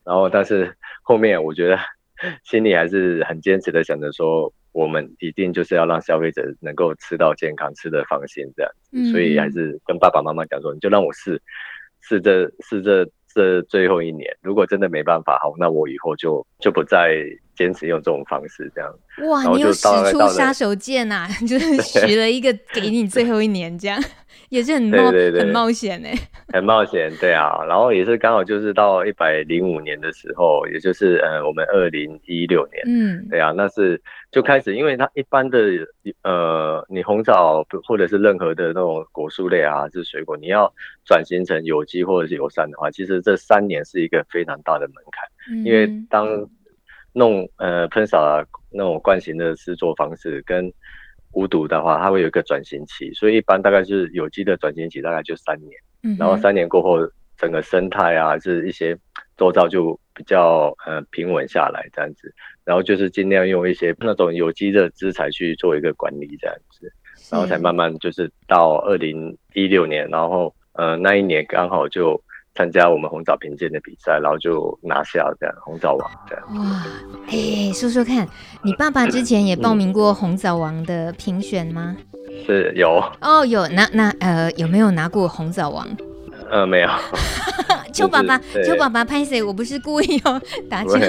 [0.05, 1.77] 然后，但是后面我觉得
[2.45, 8.71] 心里还是很坚持的，想着说，我们一定就是要让消费者能够吃到健康、吃得放心这样。
[8.91, 11.41] 嗯，所以还是跟爸爸妈妈讲说，你就让我试
[12.01, 13.09] 试这试这。
[13.35, 17.17] 这最后一年，如果真的没办法，好，那我以后就就不再
[17.55, 18.93] 坚持用这种方式，这样。
[19.29, 24.01] 哇，你又使出杀手锏呐、啊， 就是 许了一个给你最后一年，这样
[24.49, 26.09] 也是很冒很冒险呢。
[26.51, 27.63] 很冒险，对啊。
[27.67, 34.01] 然后也是刚好就是到一百零五年的时候，也就是呃我们二零一六年，嗯，对啊，那是。
[34.31, 35.59] 就开始，因为它一般的
[36.23, 40.73] 呃，你红枣或者是任何的那种果树类啊，还是水果，你要
[41.05, 45.29] 转型成有机或者是友善的话，其实这三年是一个非常大的门槛。
[45.51, 46.25] 嗯、因为当
[47.13, 50.71] 弄呃喷洒那种惯行的制作方式跟
[51.31, 55.71] 无毒的话，它会有一个转型期，所以一般大概是有机的转型期大概就三年，
[56.03, 56.97] 嗯、然后三年过后，
[57.37, 58.97] 整个生态啊，就是一些
[59.37, 62.33] 周造就比较呃平稳下来这样子。
[62.65, 66.91] 然后就是尽量用一些那种有机的资材去做一个管理，这样子，
[67.29, 72.21] 然后才慢慢就是到二零一六年，然后呃那一年刚好就
[72.55, 76.43] 参加我们红枣评鉴的比赛，然后就拿下这样红枣王这样。
[76.55, 76.85] 哇，
[77.27, 78.27] 哎，说说看，
[78.63, 81.95] 你爸爸之前也报名过红枣王的评选吗？
[82.45, 83.03] 是有。
[83.21, 85.87] 哦，有，那那呃有没有拿过红枣王？
[86.49, 86.89] 呃，没有。
[87.93, 90.99] 邱爸爸，邱爸爸拍谁，我不是故意哦，打枪。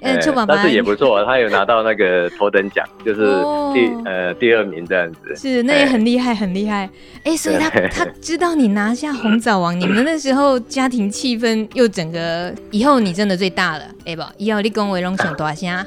[0.00, 3.26] 呃，邱爸爸，但是也不错，他有拿到那个头等奖，就是
[3.74, 5.34] 第呃第二名这样子。
[5.36, 6.88] 是，那也很厉害，很厉害。
[7.24, 15.84] 哎，所以他他知道你拿下红枣王，你们那时候家庭气氛又整个，以后你真的最大了，哎不，以后你跟我荣兄大声。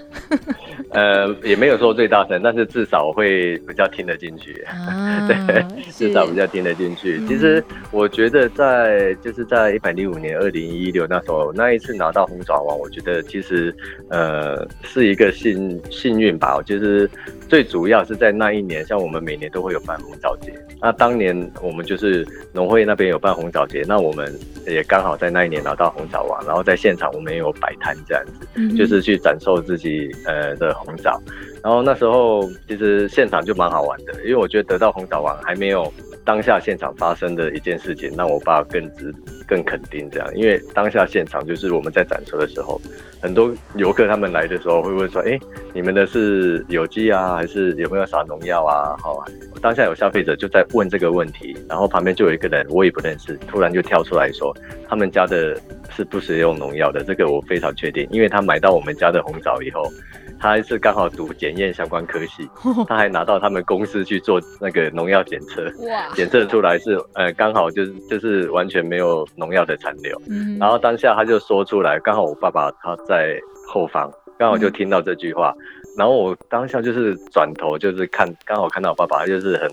[0.96, 4.62] 呃，也没有说最大声，但是至少会比较听得进去。
[4.62, 7.20] 啊、 对，至少比较听得进去。
[7.28, 13.76] 其实我觉得在就是在一百零五年二零一六那时候那一次拿到红爪王，我觉得其实
[14.10, 16.62] 呃是一个幸幸运吧。
[16.66, 17.10] 就是
[17.50, 24.32] 最主要是在那一年，像我们每年都会有办红枣节，那当年我们就是农会那边有办红枣节，那我们
[24.68, 30.76] 也刚好在那一年拿到红枣王，然后在现场我们也有摆摊这样子，嗯、就是去展售自己呃的。
[30.76, 31.20] 红枣，
[31.64, 35.92] 然后那时候其实现场就蛮好玩的，因为我觉得得到红枣王还没有
[36.26, 39.14] 当下现场发生的一件事情让我爸更值
[39.48, 42.82] 更肯定这样，因为当下现场就是我们在展车的时候，
[43.22, 45.40] 很多游客他们来的时候会问说，哎，
[45.72, 48.98] 你们的是有机啊，还是有没有撒农药啊？
[49.00, 49.24] 好，
[49.62, 54.52] 当下有消费者就在问这个问题，然后旁边就有一个人我也不认识，突然就跳出来说，
[54.90, 55.56] 他们家的
[55.96, 59.92] 是不使用农药的，这个我非常确定，因为他买到我们家的红枣以后。
[60.40, 62.50] 他还是刚好读检验相关科系，
[62.88, 65.72] 他还拿到他们公司去做那个农药检测，
[66.14, 70.20] 检测出来是呃刚好就是就是完全没有农药的残留。
[70.30, 75.54] 嗯，然后当下他就说出来，刚好我爸爸他在后方，刚好就听到这句话，
[75.98, 79.70] 然后我当下就是转头就是看，刚好看到我爸爸就是很。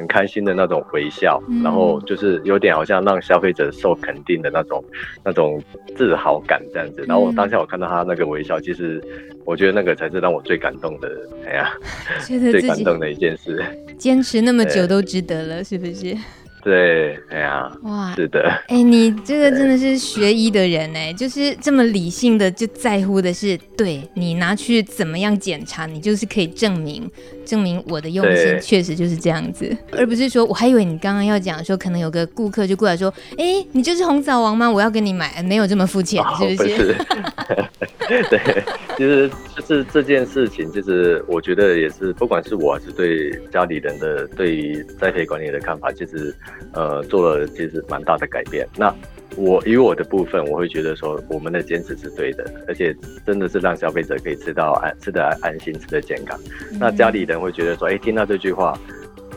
[0.00, 4.82] 很开心的那种微笑，嗯、然后就是有点好像让消费者受肯定的那种
[5.22, 5.62] 那种
[5.94, 7.04] 自豪感这样子。
[7.06, 9.02] 然后我当下我看到他那个微笑，其实
[9.44, 11.10] 我觉得那个才是让我最感动的，
[11.46, 11.70] 哎呀，
[12.26, 13.62] 最感动的一件事。
[13.98, 16.16] 坚持那么久都值得了，是不是？
[16.62, 27.10] 对，哎呀，哇，是的，哎，你这个真的是学医的人哎，就是这么理性的，就在乎的是，对你拿去怎么样检查，你就是可以证明，
[27.46, 34.70] 证明我的用心确实就是这样子，而不是说，我还以为你刚刚要讲说，可能有个顾客就过来说，哎，你就是红枣王吗？
[34.70, 36.76] 我要跟你买，没有这么肤浅，是不是？
[36.76, 36.96] 不是
[38.28, 38.64] 对，
[38.96, 46.34] 其实就是这件事情，就是我觉得也是，不管是我还是对家里人的对于栽培管理的看法，其实。
[46.72, 48.66] 呃，做了其实蛮大的改变。
[48.76, 48.94] 那
[49.36, 56.38] 我以我的部分，我会觉得说，我们的坚持是对的，而且真的是让消费者可以吃到安吃得安心，吃得健康。
[56.72, 58.76] 嗯、那家里人会觉得说，哎、欸，听到这句话，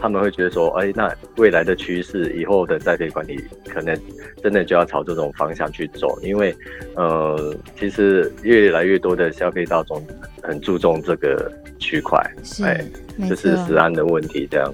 [0.02, 3.95] 他们会觉得说，哎、欸，那未来的趋势，以后的栽培管理，可能
[4.41, 6.19] 真的就要朝这种方向去走。
[6.21, 6.56] 因为，
[6.95, 10.04] 呃，其实越来越多的消费大众
[10.41, 12.19] 很注重这个区块，
[12.63, 12.84] 哎，
[13.30, 14.73] 这是食安的问题，这样。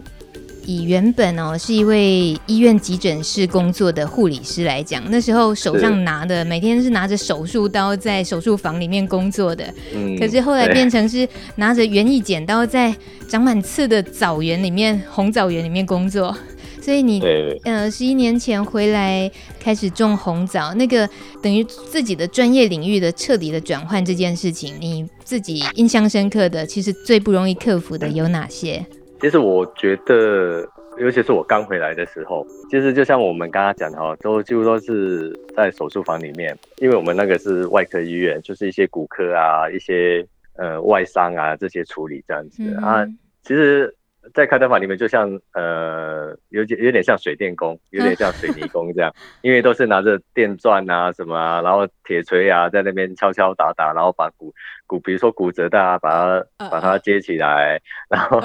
[0.70, 12.96] 以原本哦是一位医院急诊室工作的护理师来讲，那时候手上拿的每天是拿着手术刀在手术房里面工作的，嗯，可是后来变成是拿着园艺剪刀在
[13.28, 16.38] 长满刺的枣园里面红枣园里面工作，
[16.80, 17.20] 所以你
[17.64, 21.10] 呃十一年前回来开始种红枣，那个
[21.42, 28.86] 等于自己的专业领域的彻底的转换这件事情，你自己印象深刻的，其实最不容易克服的有哪些？
[29.20, 43.06] 其实我觉得，尤其是我刚回来的时候，其实就像我们刚刚讲的哈，都几乎都是在手术房里面，因为我们那个是外科医院，就是一些骨科啊、一些呃外伤啊这些处理这样子、嗯、啊，
[43.44, 43.94] 其实。
[44.34, 54.54] 在开刀房里面，就像呃，有点有点像水电工，有点像水泥工这样， 因为都是拿着电钻啊什么啊，然后铁锤啊，在那边敲敲打打，然后把骨
[54.88, 58.40] 骨，比如说骨折的啊，把它把它接起来，然后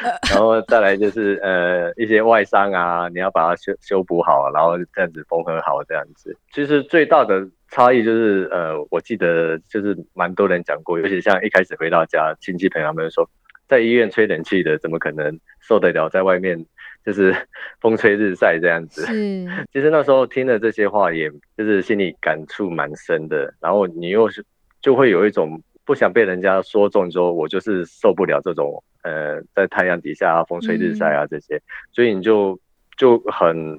[0.30, 6.36] 然后再来就是呃一些外伤啊，你要把它修修补好，然后这样子缝合好这样子。
[6.52, 13.28] 其实最大的差异就是呃，我记得就是蛮多人讲过，尤其像一开始回到家，亲戚朋友们说。
[13.70, 16.66] 在医院吹冷气的，怎么可能受得了在外面
[17.06, 17.32] 就是
[17.80, 19.06] 风吹日晒这样子？
[19.08, 23.54] 嗯， 其实那时候听了这些话，也就是心里感触蛮深的。
[23.60, 24.44] 然后你又是
[24.82, 32.58] 就会有一种不想被人家说中，说我就是受不了这种呃在太阳底下风吹日晒啊这些，所以你就
[32.98, 33.78] 就很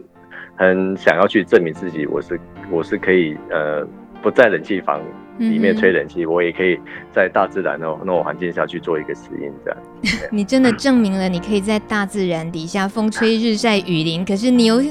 [0.56, 2.40] 很想要去证明自己，我是
[2.72, 3.86] 我是可以呃
[4.24, 5.04] 不在冷气房。
[5.38, 6.80] 里面吹冷气，我也可以
[7.12, 9.80] 在大自然的那种环境下去做一个实验，这样。
[10.32, 14.82] 你真的证明了你可以在大自然底下风吹日晒雨淋，可是你有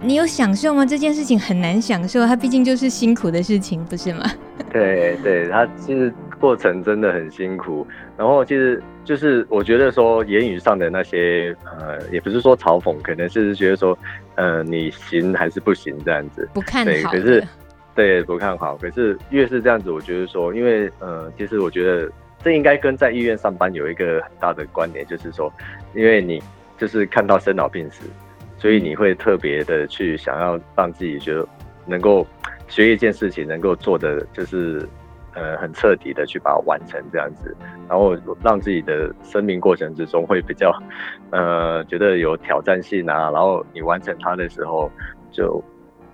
[0.00, 0.84] 你有享受吗？
[0.84, 4.24] 这件事情很难享受，它毕竟就是辛苦的事情，不是吗？
[4.72, 7.86] 对对，它其实过程真的很辛苦。
[8.16, 13.98] 然后其实就是我觉得说言语上的那些呃，也不是说嘲讽，可能是觉得说
[14.34, 16.90] 呃，你行还是不行这样子，不看好。
[16.90, 17.42] 对，可是。
[17.96, 18.76] 对，不看好。
[18.76, 22.08] 可是越是这样子，我觉得说，因为呃，其实我觉得
[22.44, 25.52] 这应该跟在医院上班有一个很大的关联，就是说，
[25.94, 26.40] 因为你
[26.76, 28.08] 就是看到生老病死，
[28.58, 31.48] 所以你会特别的去想要让自己觉得
[31.86, 32.24] 能够
[32.68, 34.86] 学一件事情，能够做的就是。
[35.38, 37.54] 呃，很彻底的去把它完成这样子，
[37.86, 40.74] 然后让自己的生命过程之中会比较，
[41.28, 43.30] 呃，觉得有挑战性啊。
[43.30, 44.90] 然后你完成它的时候，
[45.30, 45.62] 就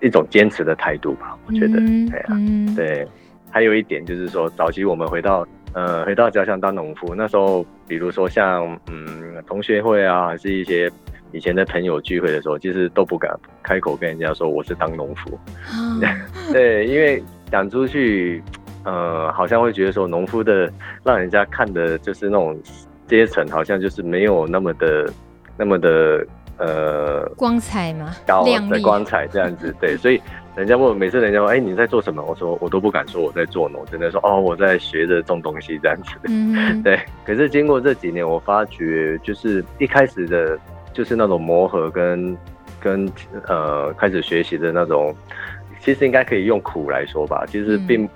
[0.03, 1.35] 一种坚持的态度吧。
[1.47, 3.07] 我觉得，嗯、对啊，嗯、对。
[3.49, 10.91] 还有一点就是说，早期我们回到呃回到家乡当农夫，那时候，比如说像嗯同学会啊，还是一些
[11.31, 13.31] 以前的朋友聚会的时候，其实都不敢
[13.63, 15.39] 开口跟人家说我是当农夫。
[15.71, 16.01] 哦、
[16.53, 18.43] 对，因为讲出去。
[18.85, 20.69] 呃，好像会觉得说农夫的，
[21.05, 22.61] 让人家看的就是那种
[23.07, 25.09] 阶层，好像就是没有那么的，
[25.55, 26.27] 那么的
[26.57, 29.73] 呃光彩嘛，高的光彩这样子。
[29.81, 30.21] 对，所以
[30.55, 32.23] 人家问，每次人家问，哎，你在做什么？
[32.23, 36.11] 我说我都不敢说我在做呢，我，真的说哦，我在学着种东西这样子。
[36.25, 36.99] 嗯， 对。
[37.25, 40.57] 可是经过这几年，我发觉就是一开始的，
[40.93, 42.37] 就是那种磨合跟
[42.79, 43.11] 跟
[43.47, 45.15] 呃开始学习的那种，
[45.79, 48.03] 其实应该可以用苦来说吧，其实并。
[48.03, 48.09] 嗯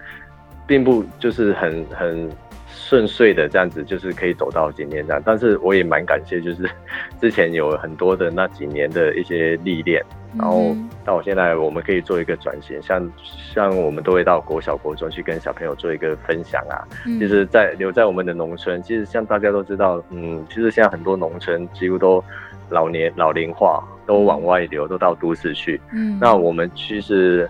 [0.68, 2.30] 并不就是很很
[2.78, 5.22] 顺遂的这样子，就是可以走到今天这样。
[5.26, 6.70] 但是我也蛮感谢，就是
[7.20, 10.02] 之前有很多的那几年的一些历练，
[10.38, 13.12] 然后到我现在我们可以做一个转型，像
[13.54, 16.86] 像我们都会到国小国中去跟小朋友做一个分享啊。
[17.20, 22.24] 其实，在留在我们的农村，其实像大家都知道，嗯，其实现在很多农村几乎都
[22.70, 25.82] 老年老龄化，都往外流，都到都市去。
[25.92, 27.50] 嗯，那我们其实。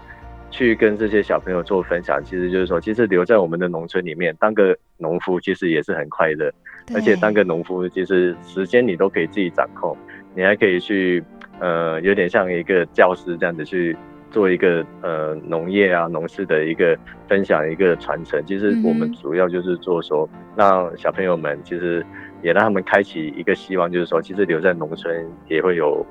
[0.49, 6.51] 去跟这些小朋友做分享，其实就是说，其实留在我们的农村里面当个农夫，其实也是很快乐。
[6.93, 9.95] 而且当个农夫，其实时间你都可以自己掌控，
[10.35, 11.23] 你还可以去，
[11.59, 13.95] 呃，有点像一个教师这样子去
[14.31, 18.41] 做一个呃农业啊、农事的一个分享、一个传承。
[18.45, 22.05] 其实我们主要就是做说，让小朋友们其实
[22.41, 26.05] 也让他们开启一个希望，就是说，其实留在农村也会有。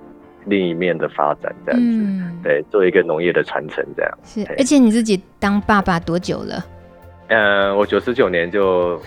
[0.49, 4.47] 另一面的发展，这样子，嗯、对，做一个农业的传承，这样是。
[4.51, 6.65] 而且你自己当爸爸多久了？
[7.29, 9.01] 嗯、呃，我九十九年就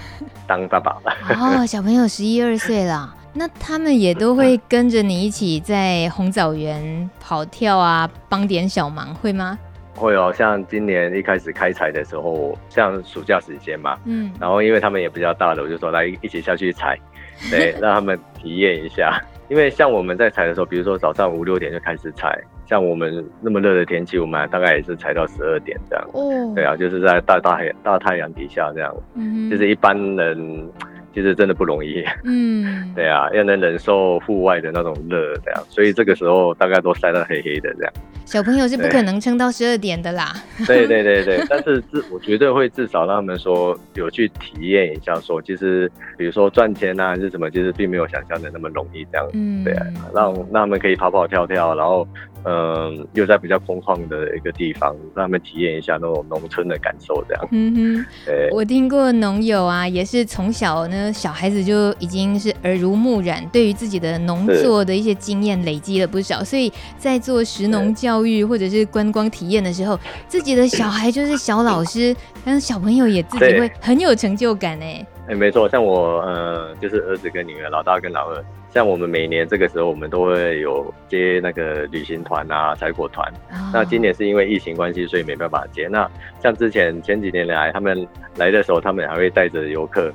[0.48, 1.16] 当爸爸了。
[1.40, 9.58] 哦，小朋友十一二岁了，那他们也都会跟着你一起在红枣园跑跳啊，帮点小忙，会吗？
[9.96, 16.98] 会哦，像今年一开始开采的时候，像暑假时间嘛，嗯，然后因为他们也比较大了，我就说来一起下去采，
[17.52, 19.22] 对，让他们体验一下。
[19.50, 22.40] 因为像我们在采的时候，比如说早上五六点就开始采，
[22.70, 26.08] 像我们那么热的天气，我们大概也是才到十二点这样。
[26.14, 30.70] 哦，对啊，就是在大大太大太阳底下这样，嗯哼，就是一般人。
[31.12, 37.94] 其实真的不容易，嗯， 对啊，要能忍受户外的那种热，这样，所以这个时候大概都晒得黑黑的这样。
[38.30, 40.36] 小朋友是不可能撑到十二点的啦。
[40.68, 49.28] 对对对对， 但是至我绝对会至少让他们说有去体验一下，说其实比如说赚钱啊还是什么，其实并没有想象的那么容易这样。
[49.34, 52.08] 嗯，对啊，让让他们可以跑跑跳跳，然后。
[52.46, 57.48] 嗯，又在比较空旷的一个地方，让他们体验一下那种农村的感受，这样。
[57.52, 58.50] 嗯哼，对。
[58.52, 72.16] 我听过农友啊，也是从小呢，小孩子就已经是耳濡目染，对于自己的农作的一些经验累积了不少，所以在做食农教育或者是观光体验的时候，自己的小孩就是小老师，
[72.46, 75.06] 但是小朋友也自己会很有成就感哎。
[75.28, 78.44] 哎，没错，像我，呃，就是儿子跟女儿，老大跟老二。
[78.72, 83.28] 像我们每年这个时候，我们都会有接那个旅行团啊、采果团。
[83.52, 83.60] Oh.
[83.74, 85.88] 那今年是因为疫情关系，所以没办法接。
[85.88, 86.08] 那
[86.42, 90.12] 像之前前几年来，他们来的时候，他们还会带着游客，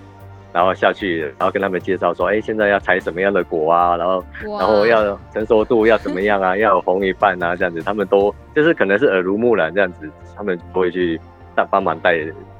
[0.54, 3.96] 然后下去，然后跟他们介绍说：“哎，现在要采什么样的果啊？
[3.96, 6.56] 然后然后要成熟度要怎么样啊？
[6.56, 11.20] 要有红一半啊，这样子。”他们都就是可能是耳濡目染这样子，他们不会去
[11.56, 12.16] 带帮忙带。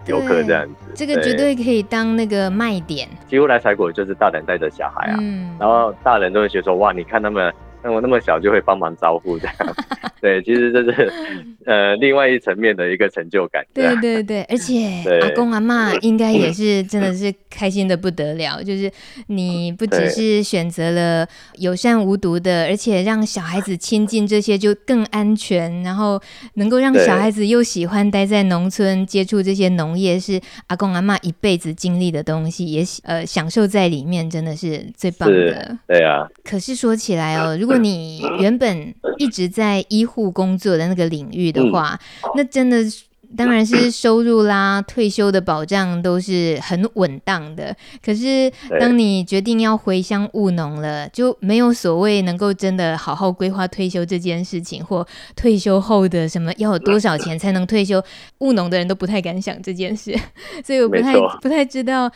[0.07, 3.09] 游客这样子，这个绝对可以当那个卖点。
[3.27, 7.51] 几乎来采果就是大人带着小孩啊，嗯、然后大人都会觉得说：“哇，你看他们。”
[7.85, 9.55] 那我那么小就会帮忙招呼这样，
[10.19, 11.13] 对，其实这是
[11.67, 13.63] 呃另外一层面的一个成就感。
[13.75, 18.91] 对对对，而且阿公阿妈应该也是真的是开心的不得了，就是
[19.27, 21.29] 你不只是选择了
[21.59, 26.19] 友善无毒的，而且让小孩子亲近这些就更安全，然后
[26.55, 35.77] 能够让小孩子又喜欢待在农村接触这些农业，是阿公阿妈一辈子经历的东西，也呃享受在里面，真的是最棒的。
[35.87, 36.27] 对啊。
[36.43, 41.99] 可是说起来哦，如果你原本一直在医护工作的那个领域的话，
[42.37, 42.79] 那真的
[43.37, 47.75] 当然是收入啦、退休的保障都是很稳当的。
[48.05, 58.03] 可是当你决定要回乡务农了，就没有所谓能够真的好好规划退休这件事情，或退休后的什么要有多少钱才能退休，
[58.39, 60.15] 务农的人都不太敢想这件事。
[60.65, 62.11] 所以我不太不太知道。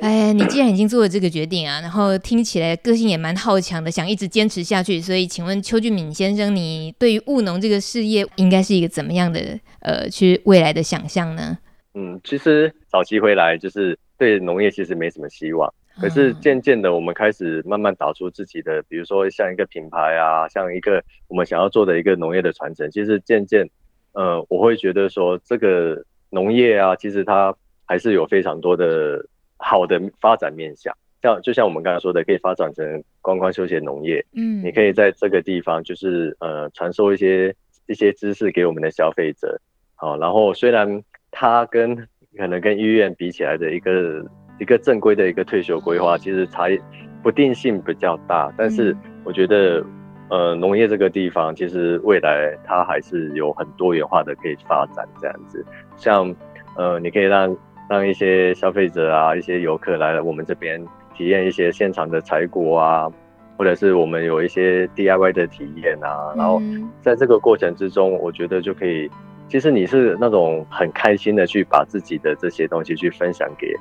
[0.00, 5.00] 哎，你既然已经做了这个决定啊，然后听起来个性也蛮好强的，想一直坚持下去。
[5.00, 11.56] 所以，请问邱俊敏先生，你对于务农这个事业应该是一个怎么样的呃，去未来的想象呢？
[11.94, 22.90] 嗯，其实早期回来就是对农业其实没什么希望，可是渐渐的我们开始慢慢打出自己的，比如说像一个品牌啊，像一个我们想要做的一个农业的传承。
[22.90, 23.64] 其实渐渐，
[24.12, 27.54] 呃，我会觉得说这个农业啊，其实它
[27.86, 29.24] 还是有非常多的
[29.58, 30.92] 好的发展面向。
[31.22, 34.24] 像就像我们刚才说的，可以发展成观光休闲农业。
[34.32, 37.54] 嗯，你可以在这个地方，就是呃，传授一些
[37.86, 39.60] 一些知识给我们的消费者。
[39.96, 41.96] 好，然后虽然它跟
[42.36, 44.24] 可能跟医院比起来的一个
[44.58, 46.78] 一个正规的一个退休规划，其实差异
[47.22, 49.84] 不定性比较大，但是我觉得
[50.30, 55.64] 呃，农业这个地方其实未来它还是有很多元化的可以发展这样子。
[55.96, 56.34] 像
[56.76, 57.56] 呃，你可以让
[57.88, 60.84] 让一些消费者啊，一些游客来了我们这边。
[61.16, 63.08] 体验一些现场的采果啊，
[63.56, 66.60] 或者是我们有一些 DIY 的体验啊，然后
[67.02, 69.08] 在这个过程之中，我觉得就可以，
[69.48, 73.72] 其实你是那种很开心的去把自己的这些东西去分享给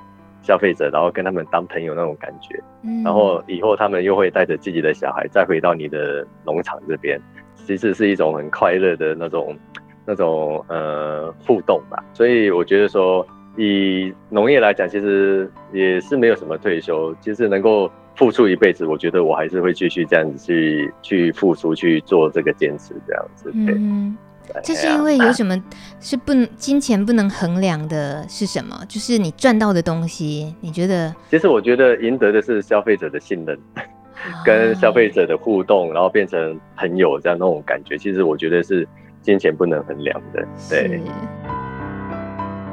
[0.41, 2.61] 消费者，然后跟他们当朋友那种感觉，
[3.03, 7.19] 然后以后他们又会带着自己的小孩再回到你的农场这边，
[7.55, 9.57] 其实是一种很快乐的那种
[10.05, 13.25] 那种呃互动吧，所以我觉得说。
[13.55, 23.51] 以农业来讲，其实也是没有什么退休，其实能够付出一辈子，我觉得我还是会继续这样子去去付出去做这个坚持这样子。
[23.53, 24.17] 嗯，
[24.61, 25.57] 这是因为有什么
[25.99, 28.25] 是不能金钱不能衡量的？
[28.27, 28.79] 是什么？
[28.87, 31.13] 就是你赚到的东西，你觉得？
[31.31, 33.57] 其实我觉得赢得的是消费者的信任，
[34.45, 37.97] 跟消费者的互动，然后变成朋友这样那种感觉。
[37.97, 38.87] 其实我觉得是
[39.21, 40.45] 金钱不能衡量的。
[40.69, 41.01] 对。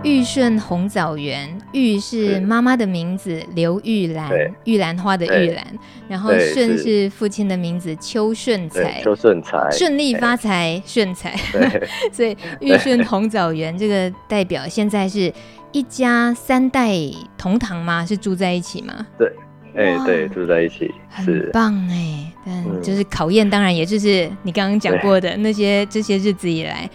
[0.03, 4.31] 玉顺红枣园，玉是妈妈的名字刘玉兰，
[4.65, 5.65] 玉兰花的玉兰，
[6.09, 11.35] 然后顺是父亲的名字邱顺才，邱顺才，顺利发财，顺财，
[12.13, 15.33] 所以玉顺红枣园这个代表现在是
[15.73, 16.93] 一家三代
[17.39, 18.05] 同堂吗？
[18.05, 19.07] 是住在一起吗？
[19.17, 19.33] 对，
[19.77, 26.91] 哎，对，住在一起，很棒哎，但就是考验，当然也就是你刚刚讲过的那些这些日子以来。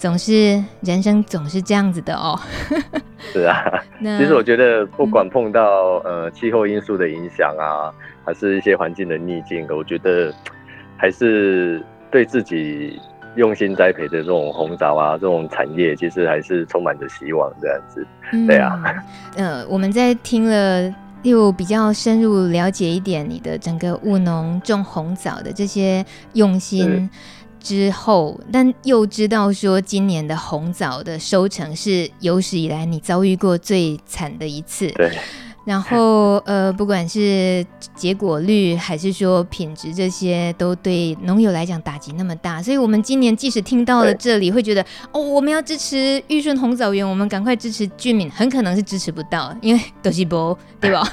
[0.00, 2.40] 总是人生总是这样子的哦。
[3.20, 3.62] 是啊，
[4.00, 7.92] 其实我觉得不管碰到呃气候因素的影响啊，
[8.24, 10.32] 还是一些环境的逆境，我觉得
[10.96, 12.98] 还是对自己
[13.36, 18.06] 用心栽培的这种红枣啊，这种产业，其实还是充满着希望这样子。
[18.46, 18.82] 对啊，
[19.36, 20.90] 呃，我们在听了
[21.22, 27.10] 又比较深入了解一点你的整个务农种红枣的这些用心。
[27.60, 34.88] 之后，但又知道说今年的红枣的收成是有史以来你遭遇过最惨的一次。
[34.92, 35.10] 对。
[35.66, 42.62] 然后， 呃，不管是结果率还是说品质，这些都对农友来讲打击那么大。
[42.62, 44.82] 所以，我们今年即使听到了这里，会觉得
[45.12, 51.06] 哦，我们要支持玉顺红枣园，我们赶快支持俊敏，很可能是支持不到，因为 都是波，对吧？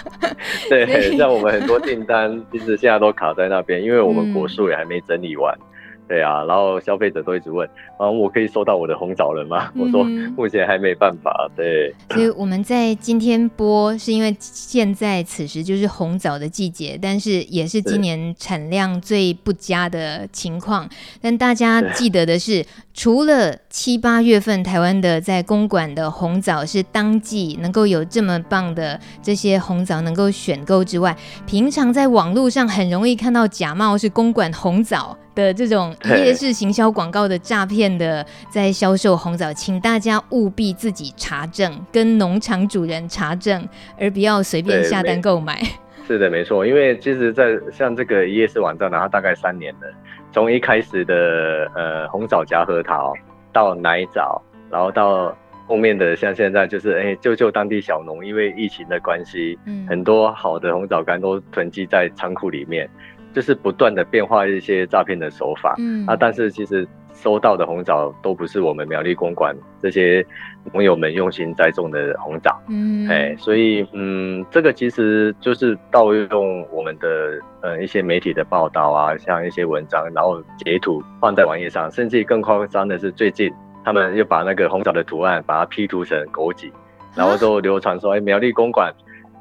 [0.70, 5.54] 对， 像我们很多订单其实现在都卡在那边，因为我们果树也还没整理完。
[5.60, 5.68] 嗯
[6.08, 9.72] 对啊，然后消费者都一直问，啊，我可以收到我的红枣了吗？
[9.76, 10.03] 嗯、我说
[10.36, 11.49] 目前还没办法。
[11.55, 20.89] 对，所以我们在今天播，是因为现在此时就是红枣的季节，但是也是今年产量最不佳的情况。
[21.22, 22.66] 但大家记得的是，
[22.98, 35.16] 除了七八月份台湾的在公馆的红枣是当季能够有这么棒的这些红枣能够选购之外，平常在网络上很容易看到假冒是公馆红枣。
[35.36, 43.64] 的这种夜市行销广告的诈骗的，在销售红枣，请大家务必自己查证，跟农场主人查证，
[44.00, 45.62] 而不要随便下单购买。
[46.08, 49.82] 是的，没错，因为其实，在像这个夜市网站呢，它大概三年了，
[50.32, 53.14] 从一开始的呃红枣夹核桃，
[53.52, 55.36] 到奶枣，然后到
[55.68, 62.90] 后面的像现在就是哎救救当地小农，因为疫情的关系，嗯，很多好的红枣干都囤积在仓库里面。
[63.34, 70.26] 就是不断的变化一些诈骗的手法，嗯啊，但是其实收到的红枣都不是我们苗栗公馆这些
[70.72, 83.51] 朋友们用心栽种的红枣，嗯，哎，所以嗯，这个其实就是盗用我们的呃一些媒体的报道啊，像一些文章，然后截图放在网页上，甚至更夸张的是最近
[83.84, 86.72] 他们又把那个红枣的图案把它 P 图成枸杞，
[87.15, 88.93] 然后都流传说，哎，苗栗公馆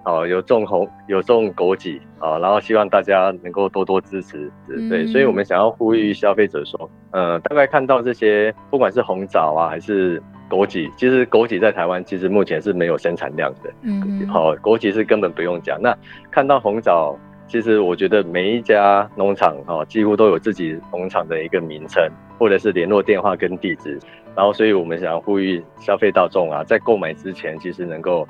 [0.07, 15.95] 哦有种红有种枸杞啊，然后希望大家能够多多支持，对，嗯、所以我们想要呼吁消费者说，呃，大概看到这些不管是红枣啊还是枸杞，其实枸杞在台湾其实目前是没有生产量的，嗯，好，枸杞是根本不用讲，那
[16.31, 17.19] 看到红枣。
[17.49, 22.03] 其实我觉得每一家农场哈，几乎都有自己农场的一个名称，
[22.41, 24.01] 或者是联络电话跟地址。
[24.35, 28.27] 然后，所以我们想要呼吁消费大众啊，在购买之前，其实能够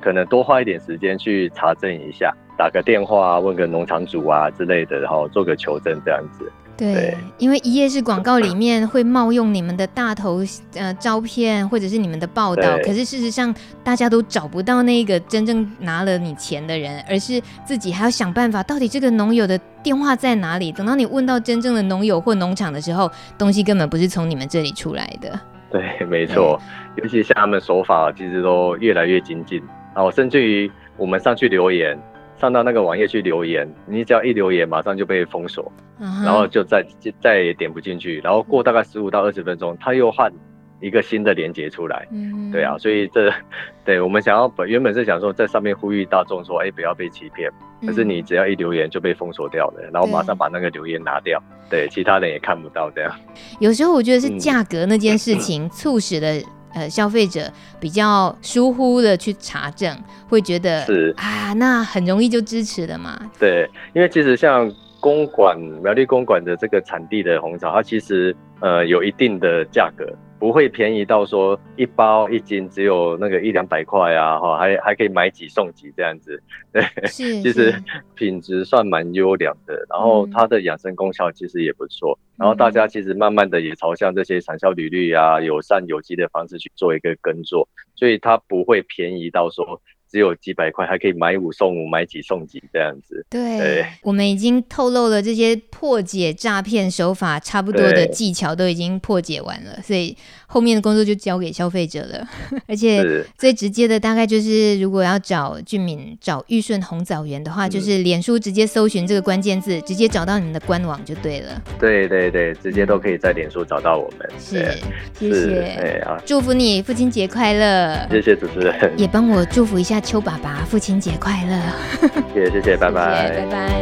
[0.00, 6.50] 可能多花一点时间去查证一下，打个电话问个农场主啊之类的，然后做个求证这样子。
[6.76, 10.44] 对，因为一页式广告里面会冒用你们的大头
[10.76, 20.70] 呃照片，或者是你们的报道，可是事实上大家都找不到那个真正拿了你钱的人，而是自己还要想办法，到底这个农友的电话在哪里？
[20.70, 25.40] 等到你问到真正的农友或农场的时候，东西根本不是从你们这里出来的。
[25.72, 26.60] 对，没错，
[26.94, 29.60] 尤其像他们手法其实都越来越精进，
[29.98, 31.98] 然后甚至于我们上去留言。
[32.40, 36.24] 上到那个网页去留言，你只要一留言，马上就被封锁，uh huh.
[36.24, 40.32] 然后就再就再也点不进去，然后过大概十五到二十分钟，他又换
[40.80, 42.06] 一个新的链接出来。
[42.12, 42.52] 嗯、uh，huh.
[42.52, 43.28] 对啊，所以这
[43.84, 47.50] 对我们想要本原本是想说在上面呼吁大众说，哎、欸，不要被欺骗。
[47.84, 53.12] 可是你只要一留言就被封锁掉了，然后马上把那个留言拿掉，对，其他人也看不到这样。
[53.58, 56.40] 有时候我觉得是价格那件事情促使了。
[56.74, 57.50] 呃，消费者
[57.80, 59.96] 比较疏忽的去查证，
[60.28, 63.18] 会觉得是啊，那很容易就支持了嘛。
[63.38, 70.04] 对，因为其实像公馆苗栗公馆的这个产地的红枣，它其实呃有一定的价格。
[70.38, 76.40] 不会便宜到说一包一斤只有那个一两百块啊，哈，还还可以买几送几这样子，
[76.72, 77.74] 对，是其实
[78.14, 89.80] 品质算蛮优良的，然后它的养生功效其实也不错，嗯、然后大家其实慢慢的也朝向这些产销履历啊、友善有机的方式去做一个耕作，所以它不会便宜到说。
[90.10, 93.24] 只有几百块，还可以买五送五，买几送几这样子。
[93.28, 100.16] 对，对我们已经透露了这些破解诈骗手法差不多的技巧都已经破解完了，所以
[100.50, 102.26] 后面的工作就交给消费者了。
[102.66, 111.62] 而且最直接的大概就是，如果要找俊敏找玉顺红枣园的话，嗯、就是脸书直接搜寻这个关键字，直接找到你们的官网就对了。
[111.78, 114.28] 对对对，直接都可以在脸书找到我们。
[114.40, 114.74] 是，
[115.18, 115.60] 谢谢。
[115.60, 118.08] 哎啊，祝福你父亲节快乐！
[118.10, 120.00] 谢谢主持人，也帮我祝福一下。
[120.00, 121.60] 邱爸爸，父亲节快乐！
[122.32, 123.80] 谢谢谢谢，拜拜，拜拜。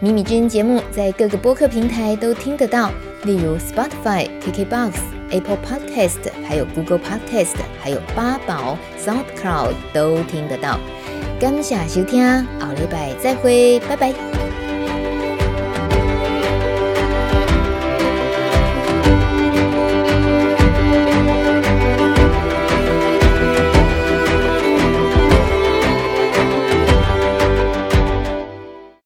[0.00, 2.90] 米米之音节目在各个播客平台都听得到，
[3.24, 4.92] 例如 Spotify、KKBox、
[5.30, 10.78] Apple Podcast，还有 Google Podcast，还有八宝 SoundCloud 都听得到。
[11.38, 14.59] 感谢收听，下礼拜再会，拜拜。